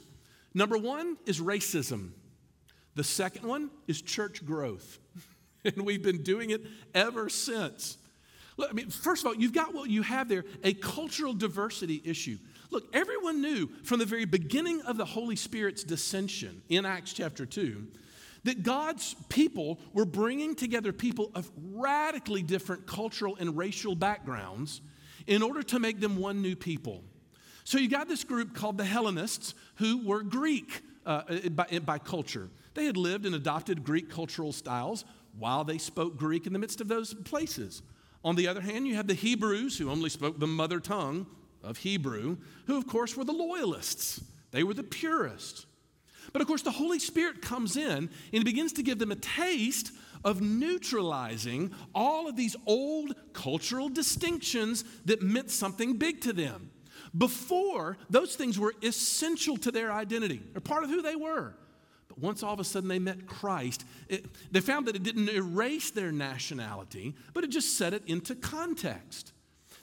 Number 0.52 0.76
one 0.76 1.16
is 1.24 1.40
racism, 1.40 2.10
the 2.94 3.02
second 3.02 3.48
one 3.48 3.70
is 3.88 4.02
church 4.02 4.44
growth. 4.44 4.98
and 5.64 5.86
we've 5.86 6.02
been 6.02 6.22
doing 6.22 6.50
it 6.50 6.60
ever 6.94 7.30
since. 7.30 7.96
Look, 8.58 8.68
I 8.68 8.74
mean, 8.74 8.90
first 8.90 9.22
of 9.22 9.28
all, 9.28 9.34
you've 9.34 9.54
got 9.54 9.72
what 9.72 9.88
you 9.88 10.02
have 10.02 10.28
there 10.28 10.44
a 10.62 10.74
cultural 10.74 11.32
diversity 11.32 12.02
issue. 12.04 12.36
Look, 12.70 12.84
everyone 12.92 13.40
knew 13.40 13.70
from 13.82 13.98
the 13.98 14.04
very 14.04 14.26
beginning 14.26 14.82
of 14.82 14.98
the 14.98 15.06
Holy 15.06 15.36
Spirit's 15.36 15.84
dissension 15.84 16.60
in 16.68 16.84
Acts 16.84 17.14
chapter 17.14 17.46
2 17.46 17.86
that 18.44 18.62
God's 18.62 19.14
people 19.28 19.78
were 19.92 20.04
bringing 20.04 20.54
together 20.54 20.92
people 20.92 21.30
of 21.34 21.50
radically 21.72 22.42
different 22.42 22.86
cultural 22.86 23.36
and 23.38 23.56
racial 23.56 23.94
backgrounds 23.94 24.80
in 25.26 25.42
order 25.42 25.62
to 25.62 25.78
make 25.78 26.00
them 26.00 26.16
one 26.16 26.40
new 26.40 26.56
people. 26.56 27.04
So 27.64 27.78
you 27.78 27.88
got 27.88 28.08
this 28.08 28.24
group 28.24 28.54
called 28.54 28.78
the 28.78 28.84
Hellenists 28.84 29.54
who 29.76 30.04
were 30.06 30.22
Greek 30.22 30.82
uh, 31.06 31.22
by, 31.50 31.78
by 31.84 31.98
culture. 31.98 32.48
They 32.74 32.86
had 32.86 32.96
lived 32.96 33.26
and 33.26 33.34
adopted 33.34 33.84
Greek 33.84 34.10
cultural 34.10 34.52
styles 34.52 35.04
while 35.38 35.64
they 35.64 35.78
spoke 35.78 36.16
Greek 36.16 36.46
in 36.46 36.52
the 36.52 36.58
midst 36.58 36.80
of 36.80 36.88
those 36.88 37.14
places. 37.14 37.82
On 38.24 38.36
the 38.36 38.48
other 38.48 38.60
hand, 38.60 38.86
you 38.86 38.96
have 38.96 39.06
the 39.06 39.14
Hebrews 39.14 39.78
who 39.78 39.90
only 39.90 40.10
spoke 40.10 40.38
the 40.38 40.46
mother 40.46 40.80
tongue 40.80 41.26
of 41.62 41.78
Hebrew, 41.78 42.38
who, 42.66 42.76
of 42.76 42.86
course, 42.86 43.16
were 43.16 43.24
the 43.24 43.32
loyalists. 43.32 44.22
They 44.50 44.62
were 44.62 44.74
the 44.74 44.82
purists. 44.82 45.66
But 46.32 46.42
of 46.42 46.48
course, 46.48 46.62
the 46.62 46.70
Holy 46.70 46.98
Spirit 46.98 47.42
comes 47.42 47.76
in 47.76 48.10
and 48.32 48.44
begins 48.44 48.72
to 48.74 48.82
give 48.82 48.98
them 48.98 49.10
a 49.10 49.16
taste 49.16 49.92
of 50.24 50.40
neutralizing 50.40 51.72
all 51.94 52.28
of 52.28 52.36
these 52.36 52.56
old 52.66 53.14
cultural 53.32 53.88
distinctions 53.88 54.84
that 55.06 55.22
meant 55.22 55.50
something 55.50 55.96
big 55.96 56.20
to 56.22 56.32
them. 56.32 56.70
Before, 57.16 57.96
those 58.08 58.36
things 58.36 58.58
were 58.58 58.74
essential 58.82 59.56
to 59.58 59.72
their 59.72 59.92
identity, 59.92 60.42
or 60.54 60.60
part 60.60 60.84
of 60.84 60.90
who 60.90 61.02
they 61.02 61.16
were. 61.16 61.54
But 62.08 62.18
once 62.18 62.42
all 62.42 62.52
of 62.52 62.60
a 62.60 62.64
sudden 62.64 62.88
they 62.88 62.98
met 62.98 63.26
Christ, 63.26 63.84
it, 64.08 64.26
they 64.52 64.60
found 64.60 64.86
that 64.86 64.96
it 64.96 65.02
didn't 65.02 65.28
erase 65.28 65.90
their 65.90 66.12
nationality, 66.12 67.14
but 67.32 67.44
it 67.44 67.50
just 67.50 67.76
set 67.76 67.94
it 67.94 68.02
into 68.06 68.34
context. 68.34 69.32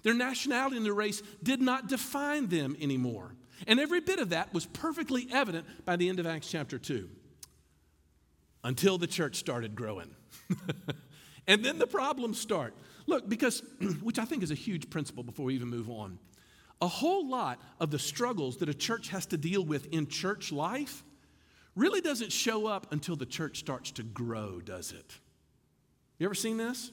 Their 0.04 0.14
nationality 0.14 0.78
and 0.78 0.86
their 0.86 0.94
race 0.94 1.22
did 1.44 1.62
not 1.62 1.88
define 1.88 2.48
them 2.48 2.78
anymore. 2.80 3.36
And 3.66 3.80
every 3.80 4.02
bit 4.02 4.20
of 4.20 4.30
that 4.30 4.54
was 4.54 4.66
perfectly 4.66 5.28
evident 5.32 5.86
by 5.86 5.96
the 5.96 6.10
end 6.10 6.20
of 6.20 6.28
Acts 6.28 6.50
chapter 6.50 6.78
2 6.78 7.10
until 8.64 8.98
the 8.98 9.08
church 9.08 9.38
started 9.38 9.76
growing. 9.76 10.14
and 11.48 11.64
then 11.64 11.80
the 11.80 11.88
problems 11.88 12.40
start. 12.40 12.76
Look, 13.08 13.28
because, 13.28 13.64
which 14.02 14.20
I 14.20 14.26
think 14.26 14.44
is 14.44 14.52
a 14.52 14.56
huge 14.56 14.90
principle 14.90 15.24
before 15.24 15.46
we 15.46 15.56
even 15.56 15.70
move 15.70 15.90
on. 15.90 16.20
A 16.82 16.88
whole 16.88 17.28
lot 17.28 17.60
of 17.80 17.90
the 17.90 17.98
struggles 17.98 18.58
that 18.58 18.70
a 18.70 18.74
church 18.74 19.10
has 19.10 19.26
to 19.28 19.38
deal 19.38 19.66
with 19.66 19.88
in 19.88 20.08
church 20.08 20.52
life 20.52 21.04
really 21.76 22.02
doesn't 22.02 22.32
show 22.32 22.68
up 22.68 22.92
until 22.92 23.16
the 23.16 23.26
church 23.26 23.60
starts 23.60 23.92
to 23.92 24.04
grow, 24.04 24.60
does 24.60 24.92
it? 24.92 25.20
You 26.20 26.26
ever 26.26 26.36
seen 26.36 26.58
this? 26.58 26.92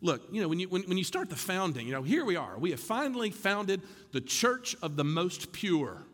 Look, 0.00 0.22
you 0.30 0.40
know, 0.40 0.48
when 0.48 0.60
you, 0.60 0.68
when, 0.68 0.82
when 0.82 0.96
you 0.96 1.04
start 1.04 1.28
the 1.28 1.36
founding, 1.36 1.86
you 1.86 1.92
know, 1.92 2.02
here 2.02 2.24
we 2.24 2.36
are. 2.36 2.56
We 2.58 2.70
have 2.70 2.80
finally 2.80 3.30
founded 3.30 3.82
the 4.12 4.20
church 4.20 4.76
of 4.80 4.96
the 4.96 5.04
most 5.04 5.52
pure. 5.52 6.04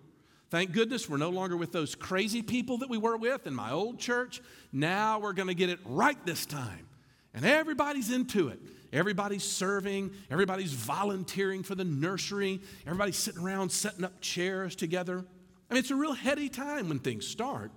Thank 0.50 0.73
goodness 0.73 1.09
we're 1.09 1.17
no 1.17 1.31
longer 1.31 1.57
with 1.57 1.73
those 1.73 1.95
crazy 1.95 2.41
people 2.41 2.79
that 2.79 2.88
we 2.88 2.97
were 2.97 3.17
with 3.17 3.47
in 3.47 3.55
my 3.55 3.73
old 3.73 3.99
church. 3.99 4.41
Now 4.73 5.19
we're 5.19 5.33
going 5.33 5.49
to 5.49 5.55
get 5.55 5.69
it 5.69 5.81
right 5.85 6.17
this 6.25 6.47
time. 6.47 6.87
And 7.35 7.45
everybody's 7.45 8.11
into 8.11 8.49
it. 8.49 8.61
Everybody's 8.93 9.43
serving, 9.43 10.12
everybody's 10.31 10.73
volunteering 10.73 11.64
for 11.64 11.75
the 11.75 11.83
nursery, 11.83 12.61
everybody's 12.87 13.17
sitting 13.17 13.43
around 13.43 13.73
setting 13.73 14.05
up 14.05 14.21
chairs 14.21 14.76
together. 14.76 15.25
I 15.69 15.75
mean, 15.75 15.81
it's 15.81 15.91
a 15.91 15.97
real 15.97 16.12
heady 16.12 16.49
time 16.49 16.88
when 16.88 17.00
things 17.00 17.26
start. 17.26 17.73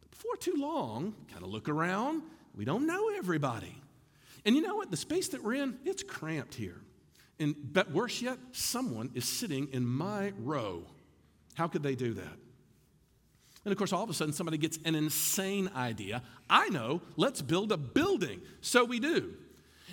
But 0.00 0.10
before 0.12 0.36
too 0.36 0.54
long, 0.56 1.16
kind 1.32 1.42
of 1.42 1.50
look 1.50 1.68
around, 1.68 2.22
we 2.54 2.64
don't 2.64 2.86
know 2.86 3.10
everybody. 3.16 3.81
And 4.44 4.56
you 4.56 4.62
know 4.62 4.76
what? 4.76 4.90
The 4.90 4.96
space 4.96 5.28
that 5.28 5.42
we're 5.42 5.54
in, 5.54 5.78
it's 5.84 6.02
cramped 6.02 6.54
here. 6.54 6.80
And 7.38 7.54
but 7.72 7.90
worse 7.90 8.22
yet, 8.22 8.38
someone 8.52 9.10
is 9.14 9.24
sitting 9.24 9.68
in 9.72 9.84
my 9.84 10.32
row. 10.38 10.84
How 11.54 11.68
could 11.68 11.82
they 11.82 11.94
do 11.94 12.14
that? 12.14 12.36
And 13.64 13.70
of 13.70 13.78
course, 13.78 13.92
all 13.92 14.02
of 14.02 14.10
a 14.10 14.14
sudden, 14.14 14.32
somebody 14.32 14.58
gets 14.58 14.78
an 14.84 14.94
insane 14.94 15.70
idea. 15.76 16.22
I 16.50 16.68
know, 16.70 17.00
let's 17.16 17.42
build 17.42 17.70
a 17.70 17.76
building. 17.76 18.40
So 18.60 18.84
we 18.84 18.98
do. 18.98 19.34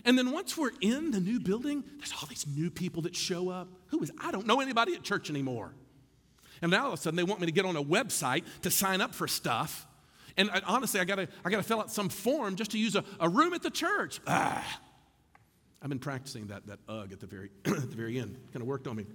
And 0.05 0.17
then 0.17 0.31
once 0.31 0.57
we're 0.57 0.71
in 0.81 1.11
the 1.11 1.19
new 1.19 1.39
building, 1.39 1.83
there's 1.97 2.13
all 2.13 2.27
these 2.27 2.47
new 2.47 2.71
people 2.71 3.03
that 3.03 3.15
show 3.15 3.49
up. 3.49 3.67
Who 3.87 4.01
is, 4.01 4.11
I 4.19 4.31
don't 4.31 4.47
know 4.47 4.59
anybody 4.59 4.95
at 4.95 5.03
church 5.03 5.29
anymore. 5.29 5.73
And 6.61 6.71
now 6.71 6.85
all 6.85 6.93
of 6.93 6.99
a 6.99 7.01
sudden, 7.01 7.15
they 7.17 7.23
want 7.23 7.41
me 7.41 7.45
to 7.45 7.51
get 7.51 7.65
on 7.65 7.75
a 7.75 7.83
website 7.83 8.43
to 8.61 8.71
sign 8.71 9.01
up 9.01 9.13
for 9.13 9.27
stuff. 9.27 9.85
And 10.37 10.49
I, 10.51 10.61
honestly, 10.65 10.99
I 10.99 11.05
gotta, 11.05 11.27
I 11.43 11.49
gotta 11.49 11.63
fill 11.63 11.79
out 11.79 11.91
some 11.91 12.09
form 12.09 12.55
just 12.55 12.71
to 12.71 12.77
use 12.77 12.95
a, 12.95 13.03
a 13.19 13.29
room 13.29 13.53
at 13.53 13.61
the 13.61 13.71
church. 13.71 14.19
Ah. 14.27 14.79
I've 15.81 15.89
been 15.89 15.99
practicing 15.99 16.47
that, 16.47 16.67
that 16.67 16.79
ugh 16.89 17.11
at 17.11 17.19
the 17.19 17.27
very, 17.27 17.49
at 17.65 17.89
the 17.89 17.95
very 17.95 18.19
end. 18.19 18.37
Kind 18.51 18.61
of 18.61 18.67
worked 18.67 18.87
on 18.87 18.95
me. 18.95 19.05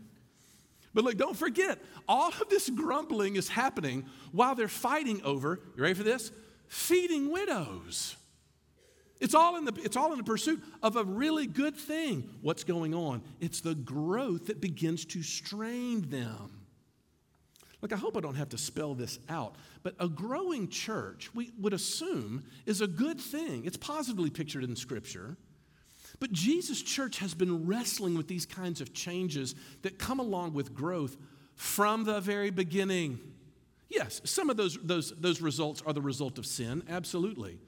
But 0.95 1.05
look, 1.05 1.17
don't 1.17 1.37
forget, 1.37 1.79
all 2.09 2.29
of 2.29 2.49
this 2.49 2.71
grumbling 2.71 3.37
is 3.37 3.49
happening 3.49 4.07
while 4.33 4.55
they're 4.55 4.69
fighting 4.69 5.21
over, 5.25 5.61
you 5.77 5.83
ready 5.83 5.95
for 5.95 6.05
this? 6.05 6.31
Feeding 6.69 7.31
widows. 7.33 8.17
It's 9.21 9.35
all, 9.35 9.57
in 9.57 9.65
the, 9.65 9.73
it's 9.83 9.97
all 9.97 10.13
in 10.13 10.19
the 10.19 10.25
pursuit 10.25 10.63
of 10.83 10.97
a 10.97 11.05
really 11.05 11.47
good 11.47 11.77
thing. 11.77 12.29
What's 12.43 12.63
going 12.63 12.95
on? 12.95 13.23
It's 13.41 13.61
the 13.61 13.75
growth 13.75 14.47
that 14.47 14.61
begins 14.61 15.05
to 15.07 15.23
strain 15.23 16.09
them. 16.11 16.64
Look, 17.85 17.93
I 17.93 17.97
hope 17.97 18.17
I 18.17 18.21
don't 18.21 18.37
have 18.37 18.49
to 18.49 18.57
spell 18.57 18.95
this 18.95 19.19
out, 19.29 19.57
but 19.83 19.95
a 20.01 20.09
growing 20.09 20.69
church, 20.69 21.29
we 21.35 21.53
would 21.61 21.75
assume, 21.75 22.43
is 22.65 22.81
a 22.81 22.87
good 22.87 23.21
thing. 23.21 23.67
It's 23.67 23.77
positively 23.77 24.31
pictured 24.31 24.65
in 24.65 24.75
Scripture. 24.75 25.37
But 26.19 26.33
Jesus' 26.33 26.81
church 26.81 27.19
has 27.19 27.35
been 27.35 27.67
wrestling 27.67 28.17
with 28.17 28.27
these 28.27 28.47
kinds 28.47 28.81
of 28.81 28.95
changes 28.95 29.55
that 29.83 29.99
come 29.99 30.19
along 30.19 30.55
with 30.55 30.73
growth 30.73 31.19
from 31.57 32.05
the 32.05 32.21
very 32.21 32.49
beginning. 32.49 33.19
Yes, 33.91 34.23
some 34.25 34.49
of 34.49 34.57
those, 34.57 34.79
those, 34.83 35.13
those 35.19 35.43
results 35.43 35.83
are 35.87 35.93
the 35.93 36.01
result 36.01 36.39
of 36.39 36.47
sin, 36.47 36.85
absolutely. 36.89 37.59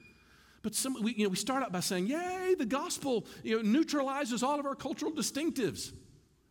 But 0.63 0.73
some, 0.73 0.97
we, 0.99 1.13
you 1.13 1.25
know, 1.25 1.29
we 1.29 1.35
start 1.35 1.61
out 1.61 1.71
by 1.71 1.81
saying, 1.81 2.07
Yay, 2.07 2.55
the 2.57 2.65
gospel 2.65 3.27
you 3.43 3.57
know, 3.57 3.61
neutralizes 3.61 4.41
all 4.41 4.59
of 4.59 4.65
our 4.65 4.73
cultural 4.73 5.11
distinctives 5.11 5.91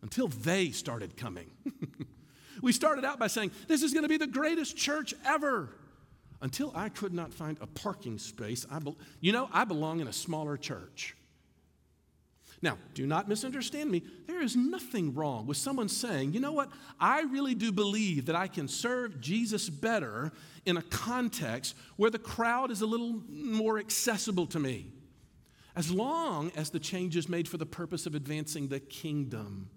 until 0.03 0.29
they 0.29 0.71
started 0.71 1.17
coming. 1.17 1.51
We 2.63 2.73
started 2.73 3.05
out 3.05 3.19
by 3.19 3.27
saying, 3.27 3.53
This 3.69 3.83
is 3.83 3.93
going 3.93 4.05
to 4.05 4.09
be 4.09 4.17
the 4.17 4.27
greatest 4.27 4.77
church 4.77 5.15
ever. 5.25 5.71
Until 6.43 6.71
I 6.75 6.91
could 6.91 7.15
not 7.15 7.33
find 7.33 7.57
a 7.63 7.67
parking 7.67 8.19
space. 8.19 8.67
I 8.71 8.79
be- 8.79 8.97
you 9.21 9.33
know, 9.33 9.49
I 9.53 9.65
belong 9.65 10.01
in 10.01 10.07
a 10.07 10.13
smaller 10.13 10.59
church. 10.59 11.17
Now, 12.63 12.79
do 12.95 13.07
not 13.07 13.29
misunderstand 13.29 13.91
me. 13.91 14.03
There 14.27 14.41
is 14.41 14.57
nothing 14.57 15.15
wrong 15.15 15.47
with 15.47 15.57
someone 15.57 15.89
saying, 15.89 16.33
you 16.33 16.41
know 16.41 16.53
what, 16.53 16.71
I 16.99 17.23
really 17.23 17.55
do 17.55 17.71
believe 17.71 18.27
that 18.27 18.37
I 18.37 18.49
can 18.49 18.67
serve 18.67 19.21
Jesus 19.21 19.69
better 19.69 20.33
in 20.65 20.77
a 20.77 20.83
context 20.83 21.77
where 21.97 22.11
the 22.11 22.19
crowd 22.19 22.71
is 22.71 22.81
a 22.81 22.87
little 22.87 23.23
more 23.29 23.79
accessible 23.79 24.47
to 24.49 24.59
me, 24.59 24.91
as 25.75 25.91
long 25.91 26.51
as 26.57 26.71
the 26.71 26.79
change 26.79 27.17
is 27.17 27.29
made 27.29 27.47
for 27.47 27.59
the 27.59 27.67
purpose 27.67 28.07
of 28.07 28.15
advancing 28.15 28.69
the 28.69 28.81
kingdom. 28.81 29.69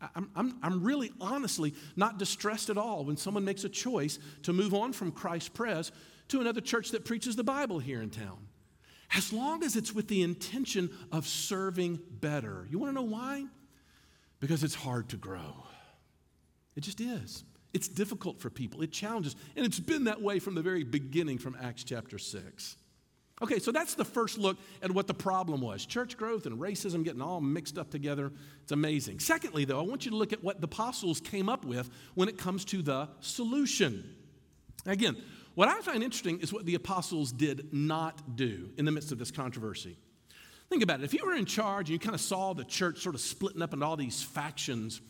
I'm, 0.00 0.30
I'm, 0.36 0.58
I'm 0.62 0.84
really 0.84 1.10
honestly 1.20 1.74
not 1.96 2.18
distressed 2.18 2.68
at 2.68 2.76
all 2.76 3.04
when 3.04 3.16
someone 3.16 3.44
makes 3.44 3.64
a 3.64 3.68
choice 3.68 4.18
to 4.42 4.52
move 4.52 4.74
on 4.74 4.92
from 4.92 5.10
Christ 5.10 5.54
Pres 5.54 5.90
to 6.28 6.40
another 6.40 6.60
church 6.60 6.90
that 6.90 7.04
preaches 7.04 7.36
the 7.36 7.44
Bible 7.44 7.78
here 7.78 8.02
in 8.02 8.10
town. 8.10 8.46
As 9.14 9.32
long 9.32 9.62
as 9.62 9.76
it's 9.76 9.94
with 9.94 10.08
the 10.08 10.22
intention 10.22 10.90
of 11.12 11.26
serving 11.26 12.00
better. 12.10 12.66
You 12.70 12.78
want 12.78 12.90
to 12.90 12.94
know 12.94 13.06
why? 13.06 13.46
Because 14.40 14.64
it's 14.64 14.74
hard 14.74 15.08
to 15.10 15.16
grow. 15.16 15.64
It 16.74 16.82
just 16.82 17.00
is. 17.00 17.44
It's 17.72 17.88
difficult 17.88 18.40
for 18.40 18.50
people, 18.50 18.82
it 18.82 18.92
challenges. 18.92 19.36
And 19.54 19.64
it's 19.64 19.80
been 19.80 20.04
that 20.04 20.20
way 20.20 20.38
from 20.38 20.54
the 20.54 20.62
very 20.62 20.82
beginning 20.82 21.38
from 21.38 21.56
Acts 21.60 21.84
chapter 21.84 22.18
6. 22.18 22.76
Okay, 23.42 23.58
so 23.58 23.70
that's 23.70 23.94
the 23.94 24.04
first 24.04 24.38
look 24.38 24.56
at 24.82 24.90
what 24.90 25.06
the 25.06 25.14
problem 25.14 25.60
was 25.60 25.84
church 25.84 26.16
growth 26.16 26.46
and 26.46 26.58
racism 26.58 27.04
getting 27.04 27.20
all 27.20 27.40
mixed 27.40 27.76
up 27.76 27.90
together. 27.90 28.32
It's 28.62 28.72
amazing. 28.72 29.20
Secondly, 29.20 29.66
though, 29.66 29.78
I 29.78 29.82
want 29.82 30.06
you 30.06 30.10
to 30.12 30.16
look 30.16 30.32
at 30.32 30.42
what 30.42 30.60
the 30.60 30.64
apostles 30.64 31.20
came 31.20 31.48
up 31.48 31.64
with 31.64 31.90
when 32.14 32.28
it 32.28 32.38
comes 32.38 32.64
to 32.66 32.80
the 32.80 33.08
solution. 33.20 34.14
Again, 34.86 35.16
what 35.54 35.68
I 35.68 35.80
find 35.80 36.02
interesting 36.02 36.40
is 36.40 36.52
what 36.52 36.64
the 36.64 36.76
apostles 36.76 37.30
did 37.30 37.72
not 37.74 38.36
do 38.36 38.70
in 38.78 38.84
the 38.86 38.92
midst 38.92 39.12
of 39.12 39.18
this 39.18 39.30
controversy. 39.30 39.98
Think 40.70 40.82
about 40.82 41.00
it. 41.00 41.04
If 41.04 41.14
you 41.14 41.24
were 41.24 41.34
in 41.34 41.44
charge 41.44 41.88
and 41.88 41.92
you 41.92 41.98
kind 41.98 42.14
of 42.14 42.20
saw 42.20 42.54
the 42.54 42.64
church 42.64 43.00
sort 43.00 43.14
of 43.14 43.20
splitting 43.20 43.62
up 43.62 43.72
into 43.72 43.84
all 43.84 43.96
these 43.96 44.22
factions, 44.22 45.00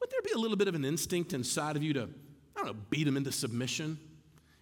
would 0.00 0.10
there 0.10 0.22
be 0.22 0.32
a 0.32 0.38
little 0.38 0.56
bit 0.56 0.68
of 0.68 0.74
an 0.74 0.84
instinct 0.84 1.32
inside 1.32 1.76
of 1.76 1.82
you 1.82 1.92
to, 1.94 2.02
I 2.02 2.62
don't 2.62 2.66
know, 2.66 2.80
beat 2.90 3.04
them 3.04 3.16
into 3.16 3.32
submission? 3.32 3.98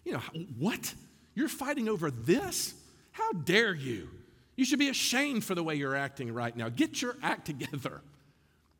You 0.03 0.13
know, 0.13 0.21
what? 0.57 0.93
You're 1.35 1.49
fighting 1.49 1.87
over 1.87 2.11
this? 2.11 2.73
How 3.13 3.31
dare 3.31 3.73
you? 3.73 4.09
You 4.55 4.65
should 4.65 4.79
be 4.79 4.89
ashamed 4.89 5.43
for 5.43 5.55
the 5.55 5.63
way 5.63 5.75
you're 5.75 5.95
acting 5.95 6.33
right 6.33 6.55
now. 6.55 6.69
Get 6.69 7.01
your 7.01 7.15
act 7.23 7.45
together. 7.45 8.01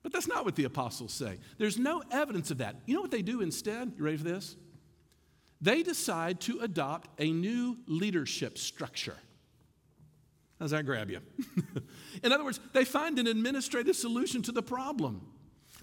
But 0.03 0.11
that's 0.11 0.27
not 0.27 0.43
what 0.43 0.55
the 0.55 0.65
apostles 0.65 1.13
say. 1.13 1.39
There's 1.57 1.79
no 1.79 2.03
evidence 2.11 2.51
of 2.51 2.57
that. 2.57 2.75
You 2.85 2.95
know 2.95 3.01
what 3.01 3.11
they 3.11 3.21
do 3.21 3.41
instead? 3.41 3.93
You 3.97 4.03
ready 4.03 4.17
for 4.17 4.25
this? 4.25 4.57
They 5.61 5.81
decide 5.81 6.41
to 6.41 6.59
adopt 6.59 7.09
a 7.21 7.31
new 7.31 7.77
leadership 7.87 8.57
structure. 8.57 9.15
How's 10.59 10.71
that 10.71 10.85
grab 10.85 11.09
you? 11.09 11.21
In 12.23 12.31
other 12.31 12.43
words, 12.43 12.59
they 12.73 12.85
find 12.85 13.17
an 13.17 13.27
administrative 13.27 13.95
solution 13.95 14.41
to 14.43 14.51
the 14.51 14.61
problem. 14.61 15.25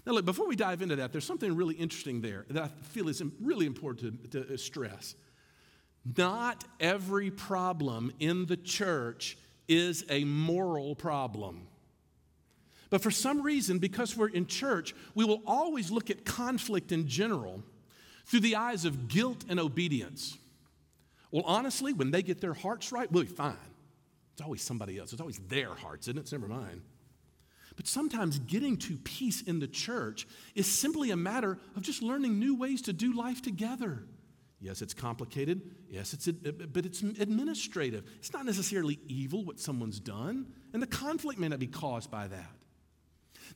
Now, 0.05 0.13
look, 0.13 0.25
before 0.25 0.47
we 0.47 0.55
dive 0.55 0.81
into 0.81 0.95
that, 0.97 1.11
there's 1.11 1.25
something 1.25 1.55
really 1.55 1.75
interesting 1.75 2.21
there 2.21 2.45
that 2.49 2.63
I 2.63 2.67
feel 2.85 3.07
is 3.07 3.21
really 3.39 3.65
important 3.65 4.31
to, 4.31 4.43
to 4.43 4.57
stress. 4.57 5.15
Not 6.03 6.63
every 6.79 7.29
problem 7.29 8.11
in 8.19 8.45
the 8.47 8.57
church 8.57 9.37
is 9.67 10.03
a 10.09 10.23
moral 10.23 10.95
problem. 10.95 11.67
But 12.89 13.01
for 13.01 13.11
some 13.11 13.41
reason, 13.41 13.79
because 13.79 14.17
we're 14.17 14.27
in 14.27 14.47
church, 14.47 14.93
we 15.15 15.23
will 15.23 15.41
always 15.45 15.91
look 15.91 16.09
at 16.09 16.25
conflict 16.25 16.91
in 16.91 17.07
general 17.07 17.63
through 18.25 18.41
the 18.41 18.57
eyes 18.57 18.83
of 18.83 19.07
guilt 19.07 19.45
and 19.47 19.59
obedience. 19.59 20.37
Well, 21.31 21.43
honestly, 21.45 21.93
when 21.93 22.11
they 22.11 22.21
get 22.21 22.41
their 22.41 22.53
hearts 22.53 22.91
right, 22.91 23.09
we'll 23.09 23.23
be 23.23 23.29
fine. 23.29 23.55
It's 24.33 24.41
always 24.41 24.61
somebody 24.61 24.97
else, 24.97 25.13
it's 25.13 25.21
always 25.21 25.39
their 25.47 25.73
hearts, 25.73 26.07
isn't 26.07 26.17
it? 26.17 26.21
It's 26.21 26.31
never 26.31 26.47
mine. 26.47 26.81
But 27.77 27.87
sometimes 27.87 28.39
getting 28.39 28.75
to 28.77 28.97
peace 28.97 29.41
in 29.41 29.59
the 29.59 29.67
church 29.67 30.27
is 30.55 30.67
simply 30.67 31.11
a 31.11 31.15
matter 31.15 31.57
of 31.75 31.83
just 31.83 32.01
learning 32.01 32.39
new 32.39 32.55
ways 32.55 32.81
to 32.83 32.93
do 32.93 33.13
life 33.13 33.41
together. 33.41 34.03
Yes, 34.61 34.83
it's 34.83 34.93
complicated. 34.93 35.61
Yes, 35.89 36.13
it's 36.13 36.27
uh, 36.27 36.31
but 36.71 36.85
it's 36.85 37.01
administrative. 37.01 38.05
It's 38.19 38.31
not 38.31 38.45
necessarily 38.45 38.99
evil 39.07 39.43
what 39.43 39.59
someone's 39.59 39.99
done, 39.99 40.53
and 40.71 40.81
the 40.81 40.87
conflict 40.87 41.39
may 41.39 41.47
not 41.47 41.59
be 41.59 41.67
caused 41.67 42.11
by 42.11 42.27
that. 42.27 42.51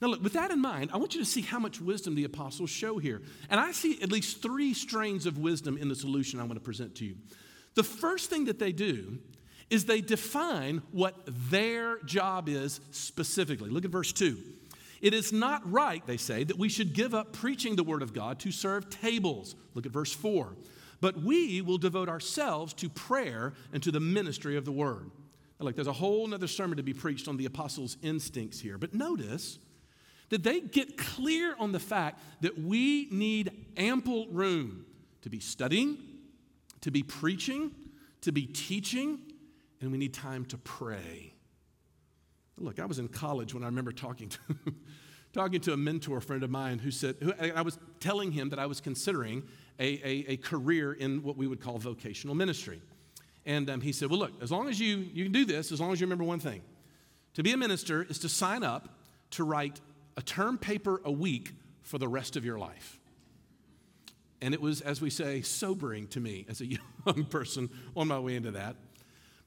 Now, 0.02 0.08
look, 0.08 0.24
with 0.24 0.34
that 0.34 0.52
in 0.52 0.60
mind, 0.60 0.90
I 0.94 0.98
want 0.98 1.14
you 1.14 1.22
to 1.22 1.26
see 1.26 1.42
how 1.42 1.60
much 1.60 1.80
wisdom 1.80 2.16
the 2.16 2.26
apostles 2.26 2.70
show 2.70 2.98
here. 2.98 3.22
And 3.50 3.60
I 3.60 3.72
see 3.72 4.02
at 4.02 4.12
least 4.12 4.42
three 4.42 4.74
strains 4.74 5.26
of 5.26 5.38
wisdom 5.38 5.78
in 5.78 5.88
the 5.88 5.96
solution 5.96 6.40
I 6.40 6.44
want 6.44 6.56
to 6.56 6.60
present 6.60 6.96
to 6.96 7.06
you. 7.06 7.16
The 7.76 7.84
first 7.84 8.30
thing 8.30 8.46
that 8.46 8.60
they 8.60 8.72
do 8.72 9.20
is 9.70 9.86
they 9.86 10.02
define 10.02 10.82
what 10.92 11.16
their 11.50 12.00
job 12.04 12.50
is 12.50 12.82
specifically. 12.92 13.70
Look 13.70 13.86
at 13.86 13.92
verse 13.92 14.12
2. 14.12 14.38
It 15.02 15.14
is 15.14 15.32
not 15.32 15.70
right, 15.72 16.06
they 16.06 16.18
say, 16.18 16.44
that 16.44 16.58
we 16.58 16.70
should 16.70 16.94
give 16.94 17.14
up 17.14 17.34
preaching 17.34 17.76
the 17.76 17.84
word 17.84 18.02
of 18.02 18.14
God 18.14 18.40
to 18.40 18.52
serve 18.52 18.90
tables. 18.90 19.56
Look 19.74 19.86
at 19.86 19.92
verse 19.92 20.14
4. 20.14 20.56
But 21.06 21.22
we 21.22 21.62
will 21.62 21.78
devote 21.78 22.10
ourselves 22.10 22.74
to 22.74 22.90
prayer 22.90 23.54
and 23.72 23.84
to 23.84 23.92
the 23.92 24.00
ministry 24.00 24.58
of 24.58 24.66
the 24.66 24.72
word. 24.72 25.12
Now, 25.60 25.66
look, 25.68 25.76
there's 25.76 25.86
a 25.86 25.94
whole 25.94 26.34
other 26.34 26.48
sermon 26.48 26.78
to 26.78 26.84
be 26.84 26.96
preached 26.96 27.28
on 27.28 27.38
the 27.38 27.46
apostles' 27.46 27.98
instincts 28.02 28.60
here. 28.60 28.80
But 28.80 28.96
notice 28.96 29.60
that 30.30 30.42
they 30.42 30.62
get 30.62 30.98
clear 30.98 31.56
on 31.60 31.74
the 31.74 31.80
fact 31.80 32.24
that 32.42 32.58
we 32.58 33.08
need 33.12 33.52
ample 33.78 34.28
room 34.30 34.88
to 35.22 35.30
be 35.30 35.40
studying, 35.40 36.00
to 36.82 36.90
be 36.90 37.04
preaching, 37.04 37.70
to 38.22 38.32
be 38.32 38.48
teaching, 38.48 39.20
and 39.82 39.92
we 39.92 40.00
need 40.00 40.16
time 40.16 40.44
to 40.46 40.58
pray. 40.58 41.36
Look, 42.58 42.80
I 42.80 42.86
was 42.86 42.98
in 42.98 43.10
college 43.10 43.54
when 43.54 43.62
I 43.62 43.68
remember 43.68 43.92
talking 43.92 44.30
to, 44.30 44.40
talking 45.34 45.62
to 45.62 45.74
a 45.74 45.78
mentor 45.78 46.20
friend 46.20 46.42
of 46.42 46.50
mine 46.50 46.80
who 46.80 46.90
said, 46.90 47.18
who, 47.22 47.32
I 47.40 47.62
was 47.62 47.78
telling 48.00 48.32
him 48.32 48.50
that 48.50 48.58
I 48.58 48.66
was 48.66 48.82
considering 48.82 49.44
a, 49.80 49.84
a, 49.84 50.26
a 50.34 50.38
career 50.38 50.94
in 50.94 51.24
what 51.24 51.38
we 51.38 51.48
would 51.48 51.62
call 51.62 51.78
vocational 51.78 52.36
ministry. 52.36 52.82
And 53.46 53.70
um, 53.70 53.82
he 53.82 53.92
said, 53.92 54.10
Well, 54.10 54.20
look, 54.20 54.32
as 54.42 54.52
long 54.52 54.70
as 54.70 54.80
you, 54.80 54.98
you 55.14 55.26
can 55.26 55.32
do 55.32 55.46
this, 55.46 55.72
as 55.72 55.80
long 55.80 55.92
as 55.92 56.00
you 56.00 56.06
remember 56.06 56.24
one 56.24 56.40
thing 56.40 56.62
to 57.36 57.44
be 57.44 57.52
a 57.52 57.58
minister 57.58 58.04
is 58.04 58.20
to 58.20 58.30
sign 58.30 58.64
up 58.64 58.90
to 59.32 59.44
write 59.44 59.82
a 60.18 60.22
term 60.22 60.58
paper 60.58 61.02
a 61.04 61.12
week 61.12 61.52
for 61.84 61.98
the 61.98 62.08
rest 62.08 62.36
of 62.36 62.46
your 62.46 62.58
life. 62.58 63.00
And 64.42 64.54
it 64.54 64.62
was, 64.62 64.82
as 64.82 65.02
we 65.02 65.10
say, 65.10 65.42
sobering 65.42 66.08
to 66.10 66.20
me 66.20 66.46
as 66.50 66.62
a 66.62 66.66
young 67.06 67.26
person 67.30 67.70
on 67.96 68.08
my 68.08 68.20
way 68.20 68.36
into 68.36 68.52
that. 68.52 68.76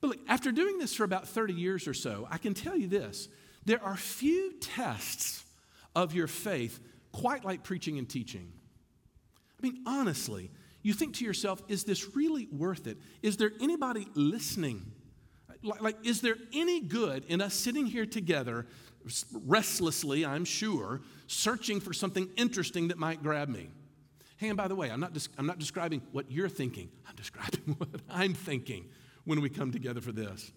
But 0.00 0.08
look, 0.08 0.18
after 0.28 0.52
doing 0.52 0.78
this 0.78 0.94
for 0.94 1.04
about 1.04 1.26
30 1.26 1.54
years 1.54 1.88
or 1.88 1.94
so, 1.94 2.28
I 2.30 2.38
can 2.38 2.54
tell 2.54 2.76
you 2.76 2.86
this 2.86 3.28
there 3.64 3.82
are 3.82 3.96
few 3.96 4.52
tests 4.60 5.44
of 5.96 6.14
your 6.14 6.26
faith 6.26 6.80
quite 7.12 7.44
like 7.44 7.64
preaching 7.64 7.98
and 7.98 8.08
teaching. 8.08 8.52
I 9.58 9.66
mean, 9.66 9.82
honestly, 9.86 10.50
you 10.82 10.92
think 10.92 11.14
to 11.16 11.24
yourself, 11.24 11.62
is 11.68 11.84
this 11.84 12.14
really 12.14 12.46
worth 12.52 12.86
it? 12.86 12.98
Is 13.22 13.36
there 13.36 13.50
anybody 13.60 14.06
listening? 14.14 14.92
Like, 15.62 15.96
is 16.04 16.20
there 16.20 16.36
any 16.52 16.80
good 16.80 17.24
in 17.26 17.40
us 17.40 17.54
sitting 17.54 17.86
here 17.86 18.06
together, 18.06 18.66
restlessly, 19.32 20.24
I'm 20.24 20.44
sure, 20.44 21.00
searching 21.26 21.80
for 21.80 21.92
something 21.92 22.28
interesting 22.36 22.88
that 22.88 22.98
might 22.98 23.22
grab 23.22 23.48
me? 23.48 23.68
Hey, 24.36 24.48
and 24.48 24.56
by 24.56 24.68
the 24.68 24.76
way, 24.76 24.88
I'm 24.88 25.00
not, 25.00 25.14
des- 25.14 25.28
I'm 25.36 25.46
not 25.46 25.58
describing 25.58 26.00
what 26.12 26.30
you're 26.30 26.48
thinking, 26.48 26.90
I'm 27.08 27.16
describing 27.16 27.74
what 27.78 27.88
I'm 28.08 28.34
thinking 28.34 28.86
when 29.24 29.40
we 29.40 29.50
come 29.50 29.72
together 29.72 30.00
for 30.00 30.12
this. 30.12 30.52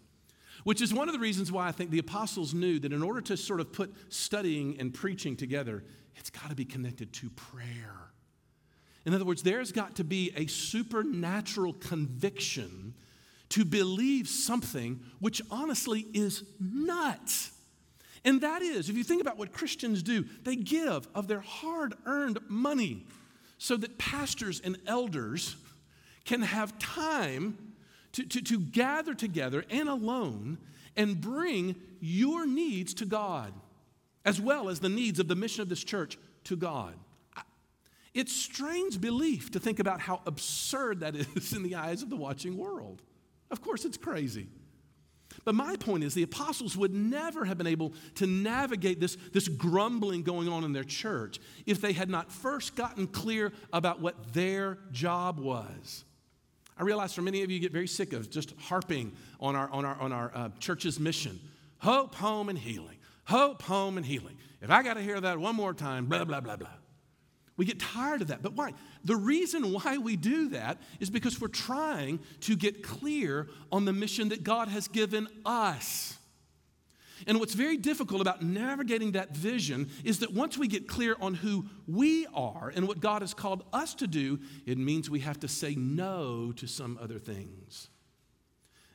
Which 0.63 0.81
is 0.81 0.93
one 0.93 1.09
of 1.09 1.13
the 1.13 1.19
reasons 1.19 1.51
why 1.51 1.67
I 1.67 1.71
think 1.71 1.89
the 1.89 1.97
apostles 1.97 2.53
knew 2.53 2.77
that 2.79 2.93
in 2.93 3.01
order 3.01 3.21
to 3.21 3.35
sort 3.35 3.59
of 3.59 3.73
put 3.73 3.91
studying 4.13 4.79
and 4.79 4.93
preaching 4.93 5.35
together, 5.35 5.83
it's 6.15 6.29
got 6.29 6.49
to 6.49 6.55
be 6.55 6.65
connected 6.65 7.11
to 7.13 7.31
prayer. 7.31 8.10
In 9.05 9.13
other 9.13 9.25
words, 9.25 9.43
there's 9.43 9.71
got 9.71 9.95
to 9.95 10.03
be 10.03 10.31
a 10.35 10.47
supernatural 10.47 11.73
conviction 11.73 12.93
to 13.49 13.65
believe 13.65 14.27
something 14.27 15.01
which 15.19 15.41
honestly 15.49 16.05
is 16.13 16.43
nuts. 16.59 17.51
And 18.23 18.41
that 18.41 18.61
is, 18.61 18.89
if 18.89 18.95
you 18.95 19.03
think 19.03 19.21
about 19.21 19.37
what 19.37 19.51
Christians 19.51 20.03
do, 20.03 20.25
they 20.43 20.55
give 20.55 21.07
of 21.15 21.27
their 21.27 21.41
hard 21.41 21.95
earned 22.05 22.37
money 22.47 23.05
so 23.57 23.75
that 23.77 23.97
pastors 23.97 24.61
and 24.63 24.77
elders 24.85 25.55
can 26.23 26.43
have 26.43 26.77
time 26.77 27.57
to, 28.13 28.23
to, 28.23 28.41
to 28.41 28.59
gather 28.59 29.15
together 29.15 29.65
and 29.69 29.89
alone 29.89 30.59
and 30.95 31.19
bring 31.19 31.75
your 31.99 32.45
needs 32.45 32.93
to 32.95 33.05
God, 33.05 33.53
as 34.23 34.39
well 34.39 34.69
as 34.69 34.79
the 34.79 34.89
needs 34.89 35.19
of 35.19 35.27
the 35.27 35.35
mission 35.35 35.61
of 35.61 35.69
this 35.69 35.83
church 35.83 36.17
to 36.43 36.55
God. 36.55 36.93
It 38.13 38.29
strange 38.29 38.99
belief 38.99 39.51
to 39.51 39.59
think 39.59 39.79
about 39.79 40.01
how 40.01 40.21
absurd 40.25 40.99
that 40.99 41.15
is 41.15 41.53
in 41.55 41.63
the 41.63 41.75
eyes 41.75 42.01
of 42.01 42.09
the 42.09 42.17
watching 42.17 42.57
world. 42.57 43.01
Of 43.49 43.61
course, 43.61 43.85
it's 43.85 43.97
crazy. 43.97 44.47
But 45.45 45.55
my 45.55 45.75
point 45.77 46.03
is, 46.03 46.13
the 46.13 46.23
apostles 46.23 46.75
would 46.75 46.93
never 46.93 47.45
have 47.45 47.57
been 47.57 47.67
able 47.67 47.93
to 48.15 48.27
navigate 48.27 48.99
this, 48.99 49.17
this 49.31 49.47
grumbling 49.47 50.23
going 50.23 50.49
on 50.49 50.63
in 50.63 50.73
their 50.73 50.83
church 50.83 51.39
if 51.65 51.79
they 51.79 51.93
had 51.93 52.09
not 52.09 52.31
first 52.31 52.75
gotten 52.75 53.07
clear 53.07 53.53
about 53.71 54.01
what 54.01 54.33
their 54.33 54.77
job 54.91 55.39
was. 55.39 56.03
I 56.77 56.83
realize 56.83 57.13
for 57.13 57.21
many 57.21 57.43
of 57.43 57.51
you 57.51 57.59
get 57.59 57.71
very 57.71 57.87
sick 57.87 58.11
of 58.13 58.29
just 58.29 58.53
harping 58.59 59.13
on 59.39 59.55
our, 59.55 59.69
on 59.69 59.85
our, 59.85 59.95
on 59.99 60.11
our 60.11 60.31
uh, 60.33 60.49
church's 60.59 60.99
mission 60.99 61.39
hope, 61.79 62.13
home, 62.13 62.49
and 62.49 62.59
healing. 62.59 62.97
Hope, 63.25 63.63
home, 63.63 63.97
and 63.97 64.05
healing. 64.05 64.37
If 64.61 64.69
I 64.69 64.83
got 64.83 64.95
to 64.95 65.01
hear 65.01 65.19
that 65.19 65.39
one 65.39 65.55
more 65.55 65.73
time, 65.73 66.05
blah, 66.05 66.25
blah, 66.25 66.39
blah, 66.39 66.55
blah. 66.55 66.69
We 67.61 67.65
get 67.65 67.79
tired 67.79 68.23
of 68.23 68.29
that. 68.29 68.41
But 68.41 68.53
why? 68.53 68.73
The 69.03 69.15
reason 69.15 69.71
why 69.71 69.99
we 69.99 70.15
do 70.15 70.49
that 70.49 70.79
is 70.99 71.11
because 71.11 71.39
we're 71.39 71.47
trying 71.47 72.19
to 72.39 72.55
get 72.55 72.81
clear 72.81 73.49
on 73.71 73.85
the 73.85 73.93
mission 73.93 74.29
that 74.29 74.43
God 74.43 74.67
has 74.67 74.87
given 74.87 75.27
us. 75.45 76.17
And 77.27 77.39
what's 77.39 77.53
very 77.53 77.77
difficult 77.77 78.19
about 78.19 78.41
navigating 78.41 79.11
that 79.11 79.37
vision 79.37 79.91
is 80.03 80.17
that 80.21 80.33
once 80.33 80.57
we 80.57 80.67
get 80.67 80.87
clear 80.87 81.15
on 81.21 81.35
who 81.35 81.67
we 81.85 82.25
are 82.33 82.73
and 82.75 82.87
what 82.87 82.99
God 82.99 83.21
has 83.21 83.35
called 83.35 83.63
us 83.71 83.93
to 83.93 84.07
do, 84.07 84.39
it 84.65 84.79
means 84.79 85.07
we 85.07 85.19
have 85.19 85.39
to 85.41 85.47
say 85.47 85.75
no 85.75 86.51
to 86.53 86.65
some 86.65 86.97
other 86.99 87.19
things. 87.19 87.89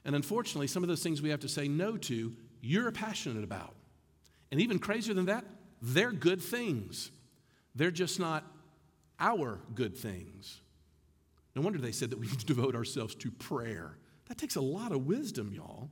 And 0.04 0.16
unfortunately, 0.16 0.66
some 0.66 0.82
of 0.82 0.88
those 0.88 1.04
things 1.04 1.22
we 1.22 1.30
have 1.30 1.38
to 1.38 1.48
say 1.48 1.68
no 1.68 1.96
to, 1.98 2.32
you're 2.60 2.90
passionate 2.90 3.44
about. 3.44 3.76
And 4.50 4.60
even 4.60 4.80
crazier 4.80 5.14
than 5.14 5.26
that, 5.26 5.44
they're 5.80 6.10
good 6.10 6.42
things. 6.42 7.12
They're 7.76 7.92
just 7.92 8.18
not 8.18 8.42
our 9.18 9.60
good 9.74 9.96
things. 9.96 10.60
No 11.54 11.62
wonder 11.62 11.78
they 11.78 11.92
said 11.92 12.10
that 12.10 12.18
we 12.18 12.26
need 12.28 12.40
to 12.40 12.46
devote 12.46 12.74
ourselves 12.74 13.14
to 13.16 13.30
prayer. 13.30 13.96
That 14.28 14.38
takes 14.38 14.56
a 14.56 14.60
lot 14.60 14.92
of 14.92 15.06
wisdom, 15.06 15.52
y'all. 15.54 15.90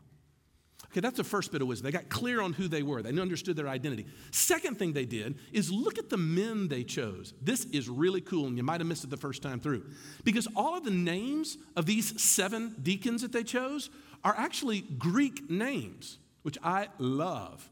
Okay, 0.86 1.00
that's 1.00 1.16
the 1.16 1.24
first 1.24 1.50
bit 1.50 1.60
of 1.60 1.66
wisdom. 1.66 1.86
They 1.86 1.92
got 1.92 2.08
clear 2.08 2.40
on 2.40 2.52
who 2.52 2.68
they 2.68 2.84
were, 2.84 3.02
they 3.02 3.10
understood 3.18 3.56
their 3.56 3.68
identity. 3.68 4.06
Second 4.30 4.78
thing 4.78 4.92
they 4.92 5.06
did 5.06 5.36
is 5.52 5.72
look 5.72 5.98
at 5.98 6.08
the 6.08 6.16
men 6.16 6.68
they 6.68 6.84
chose. 6.84 7.34
This 7.42 7.64
is 7.66 7.88
really 7.88 8.20
cool, 8.20 8.46
and 8.46 8.56
you 8.56 8.62
might 8.62 8.80
have 8.80 8.86
missed 8.86 9.02
it 9.02 9.10
the 9.10 9.16
first 9.16 9.42
time 9.42 9.58
through. 9.58 9.84
Because 10.22 10.46
all 10.54 10.76
of 10.76 10.84
the 10.84 10.92
names 10.92 11.58
of 11.74 11.86
these 11.86 12.22
seven 12.22 12.76
deacons 12.80 13.22
that 13.22 13.32
they 13.32 13.42
chose 13.42 13.90
are 14.22 14.34
actually 14.38 14.82
Greek 14.82 15.50
names, 15.50 16.18
which 16.42 16.58
I 16.62 16.88
love. 16.98 17.68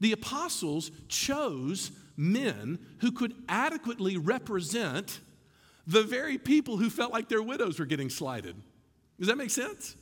The 0.00 0.12
apostles 0.12 0.90
chose 1.08 1.90
men 2.18 2.78
who 2.98 3.12
could 3.12 3.32
adequately 3.48 4.18
represent 4.18 5.20
the 5.86 6.02
very 6.02 6.36
people 6.36 6.76
who 6.76 6.90
felt 6.90 7.12
like 7.12 7.28
their 7.28 7.42
widows 7.42 7.78
were 7.78 7.86
getting 7.86 8.10
slighted. 8.10 8.56
Does 9.18 9.28
that 9.28 9.38
make 9.38 9.50
sense? 9.50 9.96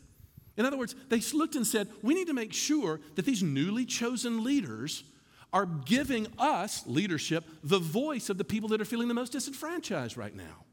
In 0.56 0.64
other 0.64 0.78
words, 0.78 0.96
they 1.10 1.20
looked 1.32 1.54
and 1.54 1.66
said, 1.66 1.88
we 2.02 2.14
need 2.14 2.26
to 2.26 2.34
make 2.34 2.52
sure 2.52 3.00
that 3.14 3.26
these 3.26 3.42
newly 3.42 3.84
chosen 3.84 4.42
leaders 4.42 5.04
are 5.52 5.66
giving 5.66 6.26
us, 6.38 6.84
leadership, 6.86 7.44
the 7.62 7.78
voice 7.78 8.30
of 8.30 8.38
the 8.38 8.44
people 8.44 8.70
that 8.70 8.80
are 8.80 8.86
feeling 8.86 9.08
the 9.08 9.14
most 9.14 9.32
disenfranchised 9.32 10.16
right 10.16 10.34
now. 10.34 10.64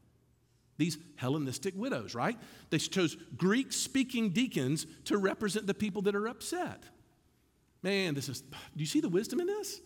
These 0.78 0.98
Hellenistic 1.16 1.74
widows, 1.76 2.14
right? 2.14 2.36
They 2.70 2.78
chose 2.78 3.16
Greek 3.36 3.72
speaking 3.72 4.30
deacons 4.30 4.86
to 5.04 5.18
represent 5.18 5.66
the 5.66 5.74
people 5.74 6.02
that 6.02 6.16
are 6.16 6.26
upset. 6.26 6.82
Man, 7.82 8.14
this 8.14 8.28
is, 8.28 8.40
do 8.40 8.56
you 8.76 8.86
see 8.86 9.00
the 9.00 9.08
wisdom 9.08 9.40
in 9.40 9.46
this? 9.46 9.80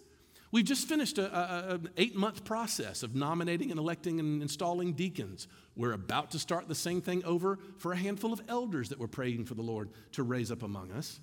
We've 0.50 0.64
just 0.64 0.88
finished 0.88 1.18
an 1.18 1.90
eight 1.98 2.16
month 2.16 2.44
process 2.44 3.02
of 3.02 3.14
nominating 3.14 3.70
and 3.70 3.78
electing 3.78 4.18
and 4.18 4.40
installing 4.40 4.94
deacons. 4.94 5.46
We're 5.76 5.92
about 5.92 6.30
to 6.30 6.38
start 6.38 6.68
the 6.68 6.74
same 6.74 7.02
thing 7.02 7.22
over 7.24 7.58
for 7.76 7.92
a 7.92 7.96
handful 7.96 8.32
of 8.32 8.40
elders 8.48 8.88
that 8.88 8.98
we're 8.98 9.08
praying 9.08 9.44
for 9.44 9.54
the 9.54 9.62
Lord 9.62 9.90
to 10.12 10.22
raise 10.22 10.50
up 10.50 10.62
among 10.62 10.90
us. 10.92 11.20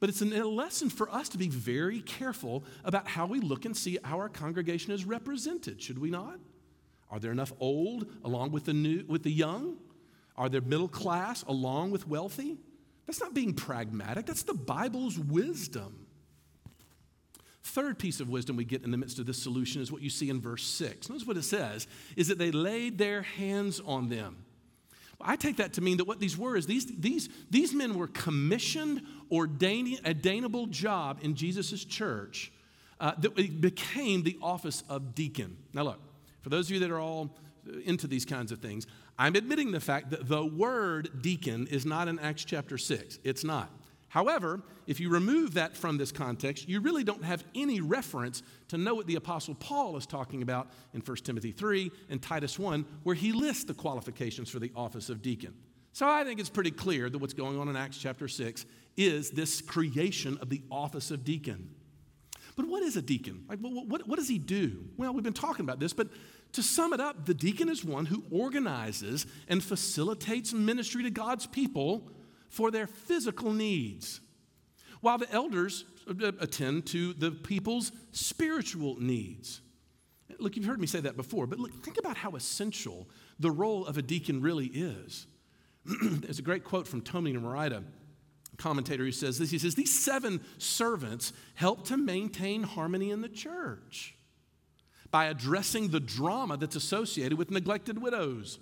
But 0.00 0.08
it's 0.08 0.22
a 0.22 0.24
lesson 0.24 0.88
for 0.88 1.10
us 1.10 1.28
to 1.30 1.38
be 1.38 1.48
very 1.48 2.00
careful 2.00 2.64
about 2.84 3.06
how 3.06 3.26
we 3.26 3.40
look 3.40 3.66
and 3.66 3.76
see 3.76 3.98
how 4.02 4.16
our 4.16 4.30
congregation 4.30 4.92
is 4.92 5.04
represented, 5.04 5.82
should 5.82 5.98
we 5.98 6.08
not? 6.08 6.38
Are 7.10 7.18
there 7.18 7.32
enough 7.32 7.52
old 7.60 8.06
along 8.24 8.52
with 8.52 8.64
the 8.64 8.72
new 8.72 9.04
with 9.06 9.22
the 9.22 9.30
young? 9.30 9.76
Are 10.36 10.48
there 10.48 10.62
middle 10.62 10.88
class 10.88 11.42
along 11.42 11.90
with 11.90 12.08
wealthy? 12.08 12.56
That's 13.06 13.20
not 13.20 13.34
being 13.34 13.52
pragmatic. 13.52 14.24
That's 14.24 14.44
the 14.44 14.54
Bible's 14.54 15.18
wisdom. 15.18 16.06
Third 17.70 18.00
piece 18.00 18.18
of 18.18 18.28
wisdom 18.28 18.56
we 18.56 18.64
get 18.64 18.82
in 18.82 18.90
the 18.90 18.96
midst 18.96 19.20
of 19.20 19.26
this 19.26 19.40
solution 19.40 19.80
is 19.80 19.92
what 19.92 20.02
you 20.02 20.10
see 20.10 20.28
in 20.28 20.40
verse 20.40 20.64
6. 20.64 21.08
Notice 21.08 21.24
what 21.24 21.36
it 21.36 21.44
says 21.44 21.86
is 22.16 22.26
that 22.26 22.36
they 22.36 22.50
laid 22.50 22.98
their 22.98 23.22
hands 23.22 23.80
on 23.86 24.08
them. 24.08 24.44
I 25.20 25.36
take 25.36 25.58
that 25.58 25.74
to 25.74 25.80
mean 25.80 25.98
that 25.98 26.06
what 26.06 26.18
these 26.18 26.36
were 26.36 26.56
is 26.56 26.66
these, 26.66 26.86
these, 26.86 27.28
these 27.48 27.72
men 27.72 27.94
were 27.94 28.08
commissioned, 28.08 29.02
ordaining, 29.30 29.98
ordainable 29.98 30.68
job 30.70 31.20
in 31.22 31.36
Jesus' 31.36 31.84
church 31.84 32.50
uh, 32.98 33.12
that 33.18 33.60
became 33.60 34.24
the 34.24 34.36
office 34.42 34.82
of 34.88 35.14
deacon. 35.14 35.56
Now, 35.72 35.82
look, 35.82 36.00
for 36.40 36.48
those 36.48 36.66
of 36.66 36.72
you 36.72 36.80
that 36.80 36.90
are 36.90 36.98
all 36.98 37.36
into 37.84 38.08
these 38.08 38.24
kinds 38.24 38.50
of 38.50 38.58
things, 38.58 38.88
I'm 39.16 39.36
admitting 39.36 39.70
the 39.70 39.80
fact 39.80 40.10
that 40.10 40.28
the 40.28 40.44
word 40.44 41.22
deacon 41.22 41.68
is 41.68 41.86
not 41.86 42.08
in 42.08 42.18
Acts 42.18 42.44
chapter 42.44 42.78
6. 42.78 43.20
It's 43.22 43.44
not. 43.44 43.70
However, 44.10 44.60
if 44.88 44.98
you 44.98 45.08
remove 45.08 45.54
that 45.54 45.76
from 45.76 45.96
this 45.96 46.10
context, 46.10 46.68
you 46.68 46.80
really 46.80 47.04
don't 47.04 47.24
have 47.24 47.44
any 47.54 47.80
reference 47.80 48.42
to 48.68 48.76
know 48.76 48.92
what 48.92 49.06
the 49.06 49.14
Apostle 49.14 49.54
Paul 49.54 49.96
is 49.96 50.04
talking 50.04 50.42
about 50.42 50.68
in 50.92 51.00
1 51.00 51.16
Timothy 51.18 51.52
3 51.52 51.92
and 52.10 52.20
Titus 52.20 52.58
1, 52.58 52.84
where 53.04 53.14
he 53.14 53.30
lists 53.30 53.64
the 53.64 53.74
qualifications 53.74 54.50
for 54.50 54.58
the 54.58 54.72
office 54.74 55.10
of 55.10 55.22
deacon. 55.22 55.54
So 55.92 56.08
I 56.08 56.24
think 56.24 56.40
it's 56.40 56.50
pretty 56.50 56.72
clear 56.72 57.08
that 57.08 57.18
what's 57.18 57.34
going 57.34 57.56
on 57.60 57.68
in 57.68 57.76
Acts 57.76 57.98
chapter 57.98 58.26
6 58.26 58.66
is 58.96 59.30
this 59.30 59.60
creation 59.60 60.38
of 60.42 60.48
the 60.48 60.62
office 60.72 61.12
of 61.12 61.22
deacon. 61.22 61.70
But 62.56 62.66
what 62.66 62.82
is 62.82 62.96
a 62.96 63.02
deacon? 63.02 63.44
Like, 63.48 63.60
what, 63.60 63.86
what, 63.86 64.08
what 64.08 64.18
does 64.18 64.28
he 64.28 64.38
do? 64.38 64.86
Well, 64.96 65.14
we've 65.14 65.22
been 65.22 65.32
talking 65.32 65.64
about 65.64 65.78
this, 65.78 65.92
but 65.92 66.08
to 66.54 66.64
sum 66.64 66.92
it 66.92 67.00
up, 67.00 67.26
the 67.26 67.34
deacon 67.34 67.68
is 67.68 67.84
one 67.84 68.06
who 68.06 68.24
organizes 68.32 69.24
and 69.46 69.62
facilitates 69.62 70.52
ministry 70.52 71.04
to 71.04 71.10
God's 71.10 71.46
people 71.46 72.10
for 72.50 72.70
their 72.70 72.86
physical 72.86 73.52
needs, 73.52 74.20
while 75.00 75.16
the 75.16 75.32
elders 75.32 75.86
attend 76.40 76.86
to 76.86 77.14
the 77.14 77.30
people's 77.30 77.92
spiritual 78.12 79.00
needs. 79.00 79.62
Look, 80.38 80.56
you've 80.56 80.66
heard 80.66 80.80
me 80.80 80.86
say 80.86 81.00
that 81.00 81.16
before, 81.16 81.46
but 81.46 81.58
look, 81.58 81.72
think 81.82 81.98
about 81.98 82.16
how 82.16 82.32
essential 82.32 83.08
the 83.38 83.50
role 83.50 83.86
of 83.86 83.96
a 83.96 84.02
deacon 84.02 84.42
really 84.42 84.66
is. 84.66 85.26
There's 86.02 86.38
a 86.38 86.42
great 86.42 86.64
quote 86.64 86.86
from 86.86 87.00
Tony 87.00 87.32
Merida, 87.32 87.82
commentator, 88.58 89.04
who 89.04 89.12
says 89.12 89.38
this. 89.38 89.50
He 89.50 89.58
says, 89.58 89.74
These 89.74 89.98
seven 89.98 90.40
servants 90.58 91.32
help 91.54 91.86
to 91.86 91.96
maintain 91.96 92.62
harmony 92.62 93.10
in 93.10 93.22
the 93.22 93.28
church 93.28 94.14
by 95.10 95.26
addressing 95.26 95.88
the 95.88 96.00
drama 96.00 96.56
that's 96.56 96.76
associated 96.76 97.38
with 97.38 97.50
neglected 97.50 98.00
widows. 98.00 98.58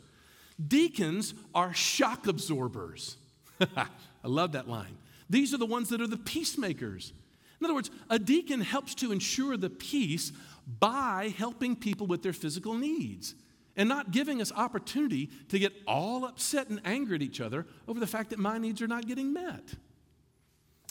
Deacons 0.64 1.34
are 1.54 1.74
shock 1.74 2.26
absorbers. 2.26 3.16
I 3.76 3.88
love 4.28 4.52
that 4.52 4.68
line. 4.68 4.96
These 5.30 5.52
are 5.52 5.58
the 5.58 5.66
ones 5.66 5.88
that 5.90 6.00
are 6.00 6.06
the 6.06 6.16
peacemakers. 6.16 7.12
In 7.60 7.64
other 7.64 7.74
words, 7.74 7.90
a 8.08 8.18
deacon 8.18 8.60
helps 8.60 8.94
to 8.96 9.12
ensure 9.12 9.56
the 9.56 9.70
peace 9.70 10.32
by 10.78 11.34
helping 11.36 11.76
people 11.76 12.06
with 12.06 12.22
their 12.22 12.32
physical 12.32 12.74
needs 12.74 13.34
and 13.76 13.88
not 13.88 14.10
giving 14.10 14.40
us 14.40 14.52
opportunity 14.52 15.30
to 15.48 15.58
get 15.58 15.72
all 15.86 16.24
upset 16.24 16.68
and 16.68 16.80
angry 16.84 17.16
at 17.16 17.22
each 17.22 17.40
other 17.40 17.66
over 17.86 18.00
the 18.00 18.06
fact 18.06 18.30
that 18.30 18.38
my 18.38 18.58
needs 18.58 18.82
are 18.82 18.88
not 18.88 19.06
getting 19.06 19.32
met. 19.32 19.74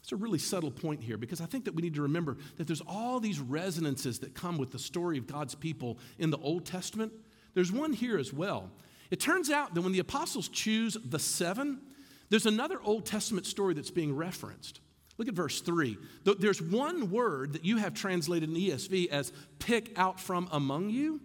It's 0.01 0.13
a 0.13 0.15
really 0.15 0.39
subtle 0.39 0.71
point 0.71 1.03
here 1.03 1.17
because 1.17 1.41
I 1.41 1.45
think 1.47 1.65
that 1.65 1.75
we 1.75 1.81
need 1.81 1.95
to 1.95 2.01
remember 2.01 2.37
that 2.55 2.65
there's 2.65 2.81
all 2.87 3.19
these 3.19 3.41
resonances 3.41 4.19
that 4.19 4.33
come 4.33 4.57
with 4.57 4.71
the 4.71 4.79
story 4.79 5.17
of 5.17 5.27
God's 5.27 5.53
people 5.53 5.99
in 6.17 6.29
the 6.29 6.37
Old 6.37 6.65
Testament. 6.65 7.11
There's 7.53 7.73
one 7.73 7.91
here 7.91 8.17
as 8.17 8.31
well. 8.31 8.71
It 9.11 9.19
turns 9.19 9.49
out 9.49 9.73
that 9.73 9.81
when 9.81 9.91
the 9.91 9.99
apostles 9.99 10.47
choose 10.47 10.95
the 11.03 11.19
seven, 11.19 11.81
there's 12.29 12.45
another 12.45 12.79
Old 12.83 13.05
Testament 13.05 13.45
story 13.45 13.73
that's 13.73 13.91
being 13.91 14.15
referenced. 14.15 14.81
Look 15.17 15.27
at 15.27 15.33
verse 15.33 15.61
3. 15.61 15.97
There's 16.23 16.61
one 16.61 17.09
word 17.09 17.53
that 17.53 17.65
you 17.65 17.77
have 17.77 17.93
translated 17.93 18.49
in 18.49 18.55
ESV 18.55 19.09
as 19.09 19.33
pick 19.59 19.97
out 19.97 20.19
from 20.19 20.47
among 20.51 20.89
you. 20.89 21.21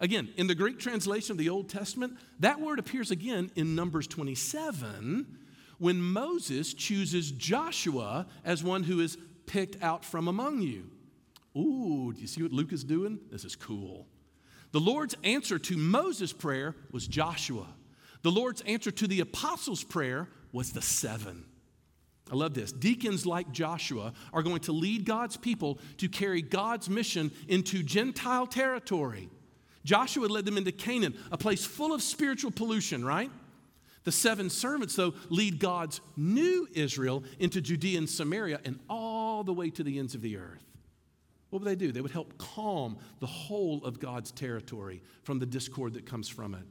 Again, 0.00 0.30
in 0.36 0.46
the 0.46 0.54
Greek 0.54 0.78
translation 0.78 1.32
of 1.32 1.38
the 1.38 1.50
Old 1.50 1.68
Testament, 1.68 2.18
that 2.40 2.60
word 2.60 2.78
appears 2.78 3.10
again 3.10 3.50
in 3.54 3.74
Numbers 3.74 4.06
27 4.06 5.38
when 5.78 6.00
Moses 6.00 6.74
chooses 6.74 7.30
Joshua 7.30 8.26
as 8.44 8.64
one 8.64 8.82
who 8.82 9.00
is 9.00 9.18
picked 9.46 9.82
out 9.82 10.04
from 10.04 10.26
among 10.26 10.62
you. 10.62 10.90
Ooh, 11.56 12.12
do 12.12 12.20
you 12.20 12.26
see 12.26 12.42
what 12.42 12.52
Luke 12.52 12.72
is 12.72 12.82
doing? 12.84 13.18
This 13.30 13.44
is 13.44 13.56
cool. 13.56 14.06
The 14.72 14.80
Lord's 14.80 15.16
answer 15.22 15.58
to 15.58 15.76
Moses' 15.76 16.32
prayer 16.32 16.76
was 16.92 17.06
Joshua. 17.06 17.66
The 18.22 18.30
Lord's 18.30 18.60
answer 18.62 18.90
to 18.90 19.06
the 19.06 19.20
apostles' 19.20 19.84
prayer 19.84 20.28
was 20.52 20.72
the 20.72 20.82
seven. 20.82 21.44
I 22.30 22.36
love 22.36 22.54
this. 22.54 22.70
Deacons 22.70 23.26
like 23.26 23.50
Joshua 23.50 24.12
are 24.32 24.42
going 24.42 24.60
to 24.60 24.72
lead 24.72 25.04
God's 25.04 25.36
people 25.36 25.78
to 25.96 26.08
carry 26.08 26.42
God's 26.42 26.88
mission 26.88 27.32
into 27.48 27.82
Gentile 27.82 28.46
territory. 28.46 29.28
Joshua 29.84 30.26
led 30.26 30.44
them 30.44 30.58
into 30.58 30.72
Canaan, 30.72 31.16
a 31.32 31.38
place 31.38 31.64
full 31.64 31.92
of 31.92 32.02
spiritual 32.02 32.50
pollution, 32.50 33.04
right? 33.04 33.30
The 34.04 34.12
seven 34.12 34.48
servants, 34.48 34.94
though, 34.94 35.14
lead 35.28 35.58
God's 35.58 36.00
new 36.16 36.68
Israel 36.72 37.24
into 37.38 37.60
Judea 37.60 37.98
and 37.98 38.08
Samaria 38.08 38.60
and 38.64 38.78
all 38.88 39.42
the 39.42 39.52
way 39.52 39.70
to 39.70 39.82
the 39.82 39.98
ends 39.98 40.14
of 40.14 40.22
the 40.22 40.36
earth. 40.36 40.64
What 41.50 41.62
would 41.62 41.68
they 41.68 41.74
do? 41.74 41.90
They 41.90 42.00
would 42.00 42.12
help 42.12 42.38
calm 42.38 42.98
the 43.18 43.26
whole 43.26 43.84
of 43.84 43.98
God's 43.98 44.30
territory 44.30 45.02
from 45.24 45.38
the 45.38 45.46
discord 45.46 45.94
that 45.94 46.06
comes 46.06 46.28
from 46.28 46.54
it. 46.54 46.62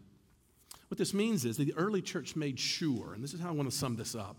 What 0.89 0.97
this 0.97 1.13
means 1.13 1.45
is 1.45 1.57
that 1.57 1.65
the 1.65 1.75
early 1.75 2.01
church 2.01 2.35
made 2.35 2.59
sure, 2.59 3.13
and 3.13 3.23
this 3.23 3.33
is 3.33 3.39
how 3.39 3.49
I 3.49 3.53
want 3.53 3.69
to 3.69 3.75
sum 3.75 3.95
this 3.95 4.15
up, 4.15 4.37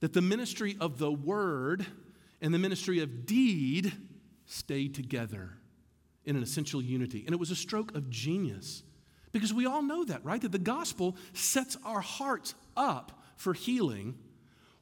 that 0.00 0.12
the 0.12 0.22
ministry 0.22 0.76
of 0.80 0.98
the 0.98 1.12
word 1.12 1.84
and 2.40 2.54
the 2.54 2.58
ministry 2.58 3.00
of 3.00 3.26
deed 3.26 3.92
stayed 4.46 4.94
together 4.94 5.50
in 6.24 6.36
an 6.36 6.42
essential 6.42 6.80
unity. 6.80 7.24
And 7.26 7.34
it 7.34 7.38
was 7.38 7.50
a 7.50 7.56
stroke 7.56 7.94
of 7.94 8.10
genius 8.10 8.82
because 9.32 9.52
we 9.52 9.66
all 9.66 9.82
know 9.82 10.04
that, 10.04 10.24
right? 10.24 10.40
That 10.40 10.52
the 10.52 10.58
gospel 10.58 11.16
sets 11.32 11.76
our 11.84 12.00
hearts 12.00 12.54
up 12.76 13.22
for 13.36 13.54
healing 13.54 14.16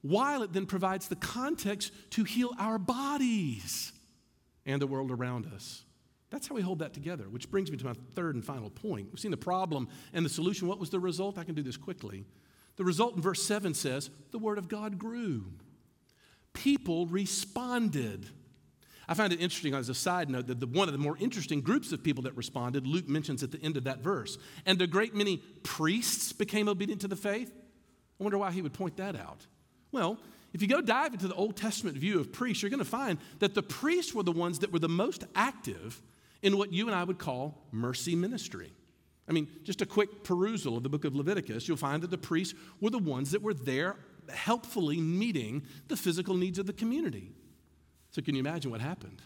while 0.03 0.43
it 0.43 0.53
then 0.53 0.67
provides 0.67 1.09
the 1.09 1.17
context 1.17 1.93
to 2.11 2.25
heal 2.25 2.51
our 2.59 2.79
bodies 2.79 3.93
and 4.67 4.81
the 4.81 4.87
world 4.87 5.11
around 5.11 5.47
us. 5.47 5.83
That's 6.31 6.47
how 6.47 6.55
we 6.55 6.63
hold 6.63 6.79
that 6.79 6.95
together, 6.95 7.25
which 7.29 7.51
brings 7.51 7.71
me 7.71 7.77
to 7.77 7.85
my 7.85 7.95
third 8.15 8.37
and 8.37 8.45
final 8.45 8.71
point. 8.71 9.09
We've 9.11 9.19
seen 9.19 9.33
the 9.33 9.37
problem 9.37 9.89
and 10.13 10.25
the 10.25 10.31
solution. 10.31 10.69
What 10.69 10.79
was 10.79 10.91
the 10.91 11.01
result? 11.01 11.39
I 11.39 11.45
can 11.45 11.55
do 11.55 11.63
this 11.63 11.77
quickly. 11.77 12.25
The 12.77 12.85
result 12.85 13.17
in 13.17 13.21
verse 13.21 13.43
7 13.43 13.75
says, 13.75 14.11
The 14.31 14.39
word 14.39 14.57
of 14.57 14.69
God 14.69 14.97
grew. 14.99 15.47
People 16.53 17.07
responded. 17.07 18.29
I 19.09 19.15
find 19.15 19.33
it 19.33 19.41
interesting 19.41 19.75
as 19.75 19.89
a 19.89 19.95
side 19.95 20.31
note 20.31 20.47
that 20.47 20.61
the, 20.61 20.69
one 20.69 20.87
of 20.87 20.93
the 20.93 20.99
more 20.99 21.17
interesting 21.19 21.63
groups 21.63 21.91
of 21.91 22.05
people 22.05 22.23
that 22.23 22.37
responded, 22.37 22.87
Luke 22.87 23.09
mentions 23.09 23.43
at 23.43 23.51
the 23.51 23.61
end 23.61 23.77
of 23.77 23.85
that 23.85 23.99
verse. 23.99 24.39
And 24.67 24.81
a 24.81 24.87
great 24.87 25.17
many 25.17 25.39
priests 25.65 26.33
became 26.33 26.69
obedient 26.69 27.01
to 27.01 27.09
the 27.09 27.17
faith. 27.17 27.53
I 28.21 28.23
wonder 28.23 28.39
why 28.39 28.53
he 28.53 28.63
would 28.63 28.73
point 28.73 28.97
that 28.99 29.17
out. 29.17 29.47
Well, 29.91 30.19
if 30.53 30.63
you 30.63 30.69
go 30.69 30.81
dive 30.81 31.13
into 31.13 31.27
the 31.27 31.35
Old 31.35 31.57
Testament 31.57 31.97
view 31.97 32.21
of 32.21 32.33
priests, 32.33 32.63
you're 32.63 32.71
going 32.71 32.79
to 32.79 32.85
find 32.85 33.19
that 33.41 33.55
the 33.55 33.63
priests 33.63 34.15
were 34.15 34.23
the 34.23 34.33
ones 34.33 34.61
that 34.61 34.73
were 34.73 34.79
the 34.79 34.89
most 34.89 35.25
active 35.35 36.01
in 36.43 36.57
what 36.57 36.73
you 36.73 36.87
and 36.87 36.95
I 36.95 37.05
would 37.05 37.19
call 37.19 37.67
mercy 37.73 38.15
ministry. 38.15 38.73
I 39.29 39.33
mean, 39.33 39.49
just 39.63 39.81
a 39.81 39.87
quick 39.87 40.25
perusal 40.25 40.77
of 40.77 40.83
the 40.83 40.89
book 40.89 41.05
of 41.05 41.15
Leviticus, 41.15 41.69
you'll 41.69 41.77
find 41.77 42.03
that 42.03 42.11
the 42.11 42.19
priests 42.19 42.55
were 42.81 42.91
the 42.91 42.99
ones 42.99 43.31
that 43.31 43.43
were 43.43 43.55
there 43.55 43.97
helpfully 44.29 45.01
meeting 45.01 45.63
the 45.89 45.97
physical 45.97 46.35
needs 46.35 46.59
of 46.59 46.67
the 46.67 46.73
community. 46.73 47.33
So, 48.11 48.23
can 48.23 48.35
you 48.35 48.41
imagine 48.41 48.71
what 48.71 48.81
happened? 48.81 49.23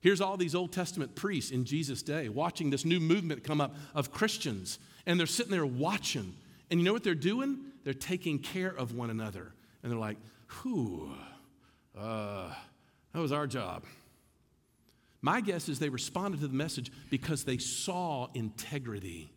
Here's 0.00 0.20
all 0.20 0.36
these 0.36 0.54
Old 0.54 0.72
Testament 0.72 1.14
priests 1.14 1.50
in 1.50 1.64
Jesus' 1.64 2.02
day 2.02 2.28
watching 2.28 2.70
this 2.70 2.84
new 2.84 3.00
movement 3.00 3.44
come 3.44 3.60
up 3.60 3.74
of 3.94 4.12
Christians, 4.12 4.78
and 5.06 5.18
they're 5.18 5.26
sitting 5.26 5.52
there 5.52 5.66
watching. 5.66 6.34
And 6.70 6.80
you 6.80 6.84
know 6.84 6.92
what 6.92 7.04
they're 7.04 7.14
doing? 7.14 7.58
They're 7.84 7.94
taking 7.94 8.38
care 8.38 8.70
of 8.70 8.94
one 8.94 9.10
another. 9.10 9.52
And 9.82 9.90
they're 9.90 9.98
like, 9.98 10.18
whew, 10.62 11.12
uh, 11.98 12.52
that 13.12 13.20
was 13.20 13.32
our 13.32 13.46
job. 13.46 13.84
My 15.20 15.40
guess 15.40 15.68
is 15.68 15.78
they 15.78 15.88
responded 15.88 16.40
to 16.40 16.48
the 16.48 16.54
message 16.54 16.92
because 17.10 17.44
they 17.44 17.58
saw 17.58 18.28
integrity. 18.34 19.32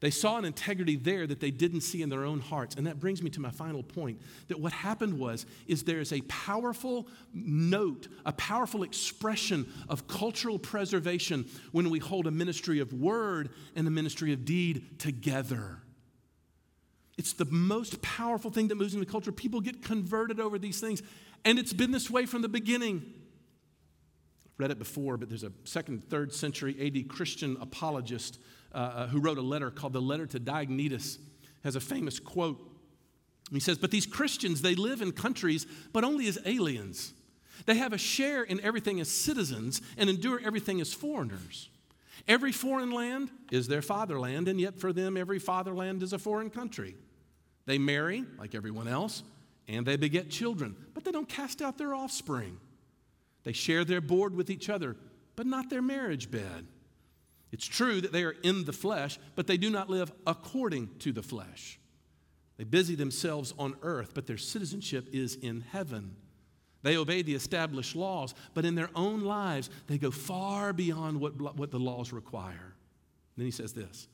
They 0.00 0.10
saw 0.10 0.36
an 0.36 0.44
integrity 0.44 0.96
there 0.96 1.26
that 1.26 1.40
they 1.40 1.50
didn't 1.50 1.80
see 1.80 2.02
in 2.02 2.10
their 2.10 2.24
own 2.24 2.40
hearts. 2.40 2.74
And 2.74 2.86
that 2.86 3.00
brings 3.00 3.22
me 3.22 3.30
to 3.30 3.40
my 3.40 3.50
final 3.50 3.82
point 3.82 4.20
that 4.48 4.60
what 4.60 4.72
happened 4.72 5.18
was 5.18 5.46
is 5.66 5.84
there 5.84 6.00
is 6.00 6.12
a 6.12 6.20
powerful 6.22 7.06
note, 7.32 8.08
a 8.26 8.32
powerful 8.32 8.82
expression 8.82 9.66
of 9.88 10.06
cultural 10.06 10.58
preservation 10.58 11.46
when 11.72 11.88
we 11.88 12.00
hold 12.00 12.26
a 12.26 12.30
ministry 12.30 12.80
of 12.80 12.92
word 12.92 13.50
and 13.76 13.88
a 13.88 13.90
ministry 13.90 14.32
of 14.32 14.44
deed 14.44 14.98
together. 14.98 15.78
It's 17.16 17.32
the 17.32 17.46
most 17.46 18.02
powerful 18.02 18.50
thing 18.50 18.68
that 18.68 18.74
moves 18.74 18.92
in 18.92 19.00
the 19.00 19.06
culture. 19.06 19.32
People 19.32 19.60
get 19.60 19.82
converted 19.82 20.40
over 20.40 20.58
these 20.58 20.80
things. 20.80 21.00
And 21.44 21.58
it's 21.58 21.72
been 21.72 21.92
this 21.92 22.10
way 22.10 22.26
from 22.26 22.42
the 22.42 22.48
beginning 22.48 23.04
read 24.58 24.70
it 24.70 24.78
before, 24.78 25.16
but 25.16 25.28
there's 25.28 25.44
a 25.44 25.52
second, 25.64 26.04
third 26.04 26.32
century 26.32 26.76
AD 26.80 27.08
Christian 27.08 27.56
apologist 27.60 28.38
uh, 28.72 28.78
uh, 28.78 29.06
who 29.08 29.20
wrote 29.20 29.38
a 29.38 29.42
letter 29.42 29.70
called 29.70 29.92
the 29.92 30.02
Letter 30.02 30.26
to 30.26 30.40
Diognetus, 30.40 31.18
has 31.62 31.76
a 31.76 31.80
famous 31.80 32.18
quote. 32.18 32.60
He 33.52 33.60
says, 33.60 33.78
But 33.78 33.90
these 33.90 34.06
Christians, 34.06 34.62
they 34.62 34.74
live 34.74 35.02
in 35.02 35.12
countries, 35.12 35.66
but 35.92 36.04
only 36.04 36.26
as 36.28 36.38
aliens. 36.44 37.12
They 37.66 37.76
have 37.76 37.92
a 37.92 37.98
share 37.98 38.42
in 38.42 38.60
everything 38.60 39.00
as 39.00 39.08
citizens 39.08 39.80
and 39.96 40.10
endure 40.10 40.40
everything 40.44 40.80
as 40.80 40.92
foreigners. 40.92 41.70
Every 42.26 42.52
foreign 42.52 42.90
land 42.90 43.30
is 43.50 43.68
their 43.68 43.82
fatherland, 43.82 44.48
and 44.48 44.60
yet 44.60 44.78
for 44.78 44.92
them, 44.92 45.16
every 45.16 45.38
fatherland 45.38 46.02
is 46.02 46.12
a 46.12 46.18
foreign 46.18 46.50
country. 46.50 46.94
They 47.66 47.78
marry, 47.78 48.24
like 48.38 48.54
everyone 48.54 48.88
else, 48.88 49.22
and 49.68 49.86
they 49.86 49.96
beget 49.96 50.30
children, 50.30 50.76
but 50.94 51.04
they 51.04 51.12
don't 51.12 51.28
cast 51.28 51.62
out 51.62 51.78
their 51.78 51.94
offspring. 51.94 52.58
They 53.44 53.52
share 53.52 53.84
their 53.84 54.00
board 54.00 54.34
with 54.34 54.50
each 54.50 54.68
other, 54.68 54.96
but 55.36 55.46
not 55.46 55.70
their 55.70 55.82
marriage 55.82 56.30
bed. 56.30 56.66
It's 57.52 57.66
true 57.66 58.00
that 58.00 58.12
they 58.12 58.24
are 58.24 58.34
in 58.42 58.64
the 58.64 58.72
flesh, 58.72 59.18
but 59.36 59.46
they 59.46 59.56
do 59.56 59.70
not 59.70 59.88
live 59.88 60.10
according 60.26 60.88
to 61.00 61.12
the 61.12 61.22
flesh. 61.22 61.78
They 62.56 62.64
busy 62.64 62.94
themselves 62.94 63.54
on 63.58 63.76
earth, 63.82 64.12
but 64.14 64.26
their 64.26 64.38
citizenship 64.38 65.08
is 65.12 65.36
in 65.36 65.60
heaven. 65.60 66.16
They 66.82 66.96
obey 66.96 67.22
the 67.22 67.34
established 67.34 67.96
laws, 67.96 68.34
but 68.54 68.64
in 68.64 68.74
their 68.74 68.90
own 68.94 69.22
lives, 69.22 69.70
they 69.86 69.98
go 69.98 70.10
far 70.10 70.72
beyond 70.72 71.20
what, 71.20 71.56
what 71.56 71.70
the 71.70 71.78
laws 71.78 72.12
require. 72.12 72.74
then 73.36 73.46
he 73.46 73.52
says 73.52 73.72
this 73.72 74.08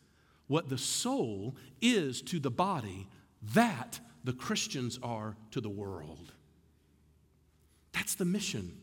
What 0.47 0.69
the 0.69 0.79
soul 0.79 1.57
is 1.81 2.23
to 2.23 2.39
the 2.41 2.51
body, 2.51 3.09
that 3.55 4.01
the 4.23 4.33
Christians 4.33 4.99
are 5.03 5.37
to 5.51 5.61
the 5.61 5.69
world. 5.69 6.33
That's 7.93 8.15
the 8.15 8.25
mission. 8.25 8.81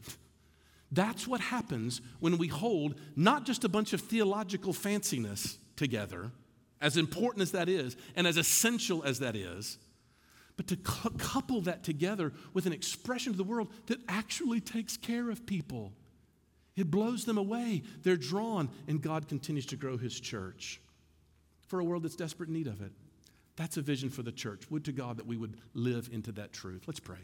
That's 0.91 1.27
what 1.27 1.41
happens 1.41 2.01
when 2.19 2.37
we 2.37 2.47
hold 2.47 2.95
not 3.15 3.45
just 3.45 3.63
a 3.63 3.69
bunch 3.69 3.93
of 3.93 4.01
theological 4.01 4.73
fanciness 4.73 5.57
together, 5.75 6.31
as 6.79 6.95
important 6.95 7.41
as 7.41 7.51
that 7.51 7.67
is 7.67 7.97
and 8.15 8.25
as 8.25 8.37
essential 8.37 9.03
as 9.03 9.19
that 9.19 9.35
is, 9.35 9.77
but 10.55 10.67
to 10.67 10.77
cu- 10.77 11.09
couple 11.17 11.61
that 11.61 11.83
together 11.83 12.33
with 12.53 12.65
an 12.65 12.73
expression 12.73 13.33
to 13.33 13.37
the 13.37 13.43
world 13.43 13.69
that 13.87 13.99
actually 14.07 14.59
takes 14.59 14.97
care 14.97 15.29
of 15.29 15.45
people. 15.45 15.91
It 16.75 16.89
blows 16.89 17.25
them 17.25 17.37
away. 17.37 17.83
They're 18.03 18.17
drawn, 18.17 18.69
and 18.87 19.01
God 19.01 19.27
continues 19.27 19.65
to 19.67 19.75
grow 19.75 19.97
His 19.97 20.19
church 20.19 20.79
for 21.67 21.79
a 21.79 21.83
world 21.83 22.03
that's 22.03 22.15
desperate 22.15 22.49
need 22.49 22.67
of 22.67 22.81
it. 22.81 22.91
That's 23.55 23.77
a 23.77 23.81
vision 23.81 24.09
for 24.09 24.21
the 24.21 24.31
church. 24.31 24.69
Would 24.69 24.85
to 24.85 24.91
God 24.91 25.17
that 25.17 25.25
we 25.25 25.35
would 25.35 25.57
live 25.73 26.09
into 26.11 26.31
that 26.33 26.53
truth. 26.53 26.83
Let's 26.87 26.99
pray. 26.99 27.17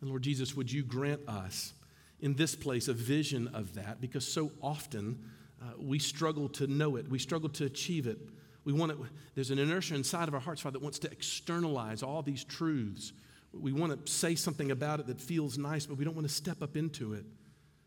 And 0.00 0.10
Lord 0.10 0.22
Jesus, 0.22 0.54
would 0.54 0.70
you 0.70 0.84
grant 0.84 1.26
us 1.26 1.72
in 2.20 2.34
this 2.34 2.54
place 2.54 2.88
a 2.88 2.92
vision 2.92 3.48
of 3.48 3.74
that 3.74 4.00
because 4.00 4.26
so 4.26 4.50
often 4.62 5.18
uh, 5.62 5.66
we 5.78 5.98
struggle 5.98 6.48
to 6.48 6.66
know 6.66 6.96
it, 6.96 7.08
we 7.08 7.18
struggle 7.18 7.48
to 7.50 7.64
achieve 7.64 8.06
it. 8.06 8.18
We 8.64 8.72
want 8.72 8.92
it, 8.92 8.98
there's 9.34 9.50
an 9.50 9.58
inertia 9.58 9.94
inside 9.94 10.28
of 10.28 10.34
our 10.34 10.40
hearts, 10.40 10.60
Father, 10.60 10.74
that 10.74 10.82
wants 10.82 10.98
to 11.00 11.10
externalize 11.10 12.02
all 12.02 12.22
these 12.22 12.44
truths. 12.44 13.12
We 13.52 13.72
want 13.72 14.06
to 14.06 14.12
say 14.12 14.34
something 14.34 14.70
about 14.70 15.00
it 15.00 15.06
that 15.06 15.20
feels 15.20 15.56
nice, 15.56 15.86
but 15.86 15.96
we 15.96 16.04
don't 16.04 16.14
want 16.14 16.28
to 16.28 16.34
step 16.34 16.62
up 16.62 16.76
into 16.76 17.14
it. 17.14 17.24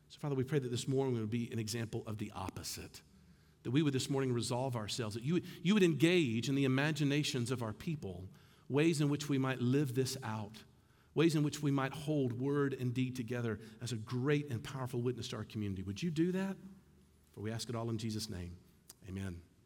So, 0.09 0.17
Father, 0.19 0.35
we 0.35 0.43
pray 0.43 0.59
that 0.59 0.71
this 0.71 0.87
morning 0.87 1.19
would 1.19 1.29
be 1.29 1.49
an 1.51 1.59
example 1.59 2.03
of 2.07 2.17
the 2.17 2.31
opposite. 2.35 3.01
That 3.63 3.71
we 3.71 3.83
would 3.83 3.93
this 3.93 4.09
morning 4.09 4.33
resolve 4.33 4.75
ourselves, 4.75 5.13
that 5.13 5.23
you, 5.23 5.35
would, 5.35 5.43
you 5.61 5.75
would 5.75 5.83
engage 5.83 6.49
in 6.49 6.55
the 6.55 6.65
imaginations 6.65 7.51
of 7.51 7.61
our 7.61 7.73
people 7.73 8.25
ways 8.67 9.01
in 9.01 9.09
which 9.09 9.29
we 9.29 9.37
might 9.37 9.61
live 9.61 9.93
this 9.93 10.17
out 10.23 10.57
ways 11.13 11.35
in 11.35 11.43
which 11.43 11.61
we 11.61 11.71
might 11.71 11.93
hold 11.93 12.39
word 12.39 12.75
and 12.79 12.93
deed 12.93 13.15
together 13.15 13.59
as 13.81 13.91
a 13.91 13.97
great 13.97 14.49
and 14.49 14.63
powerful 14.63 15.01
witness 15.01 15.27
to 15.29 15.35
our 15.37 15.43
community. 15.43 15.81
Would 15.83 16.01
you 16.01 16.11
do 16.11 16.31
that? 16.31 16.55
For 17.33 17.41
we 17.41 17.51
ask 17.51 17.69
it 17.69 17.75
all 17.75 17.89
in 17.89 17.97
Jesus' 17.97 18.29
name. 18.29 18.55
Amen. 19.07 19.41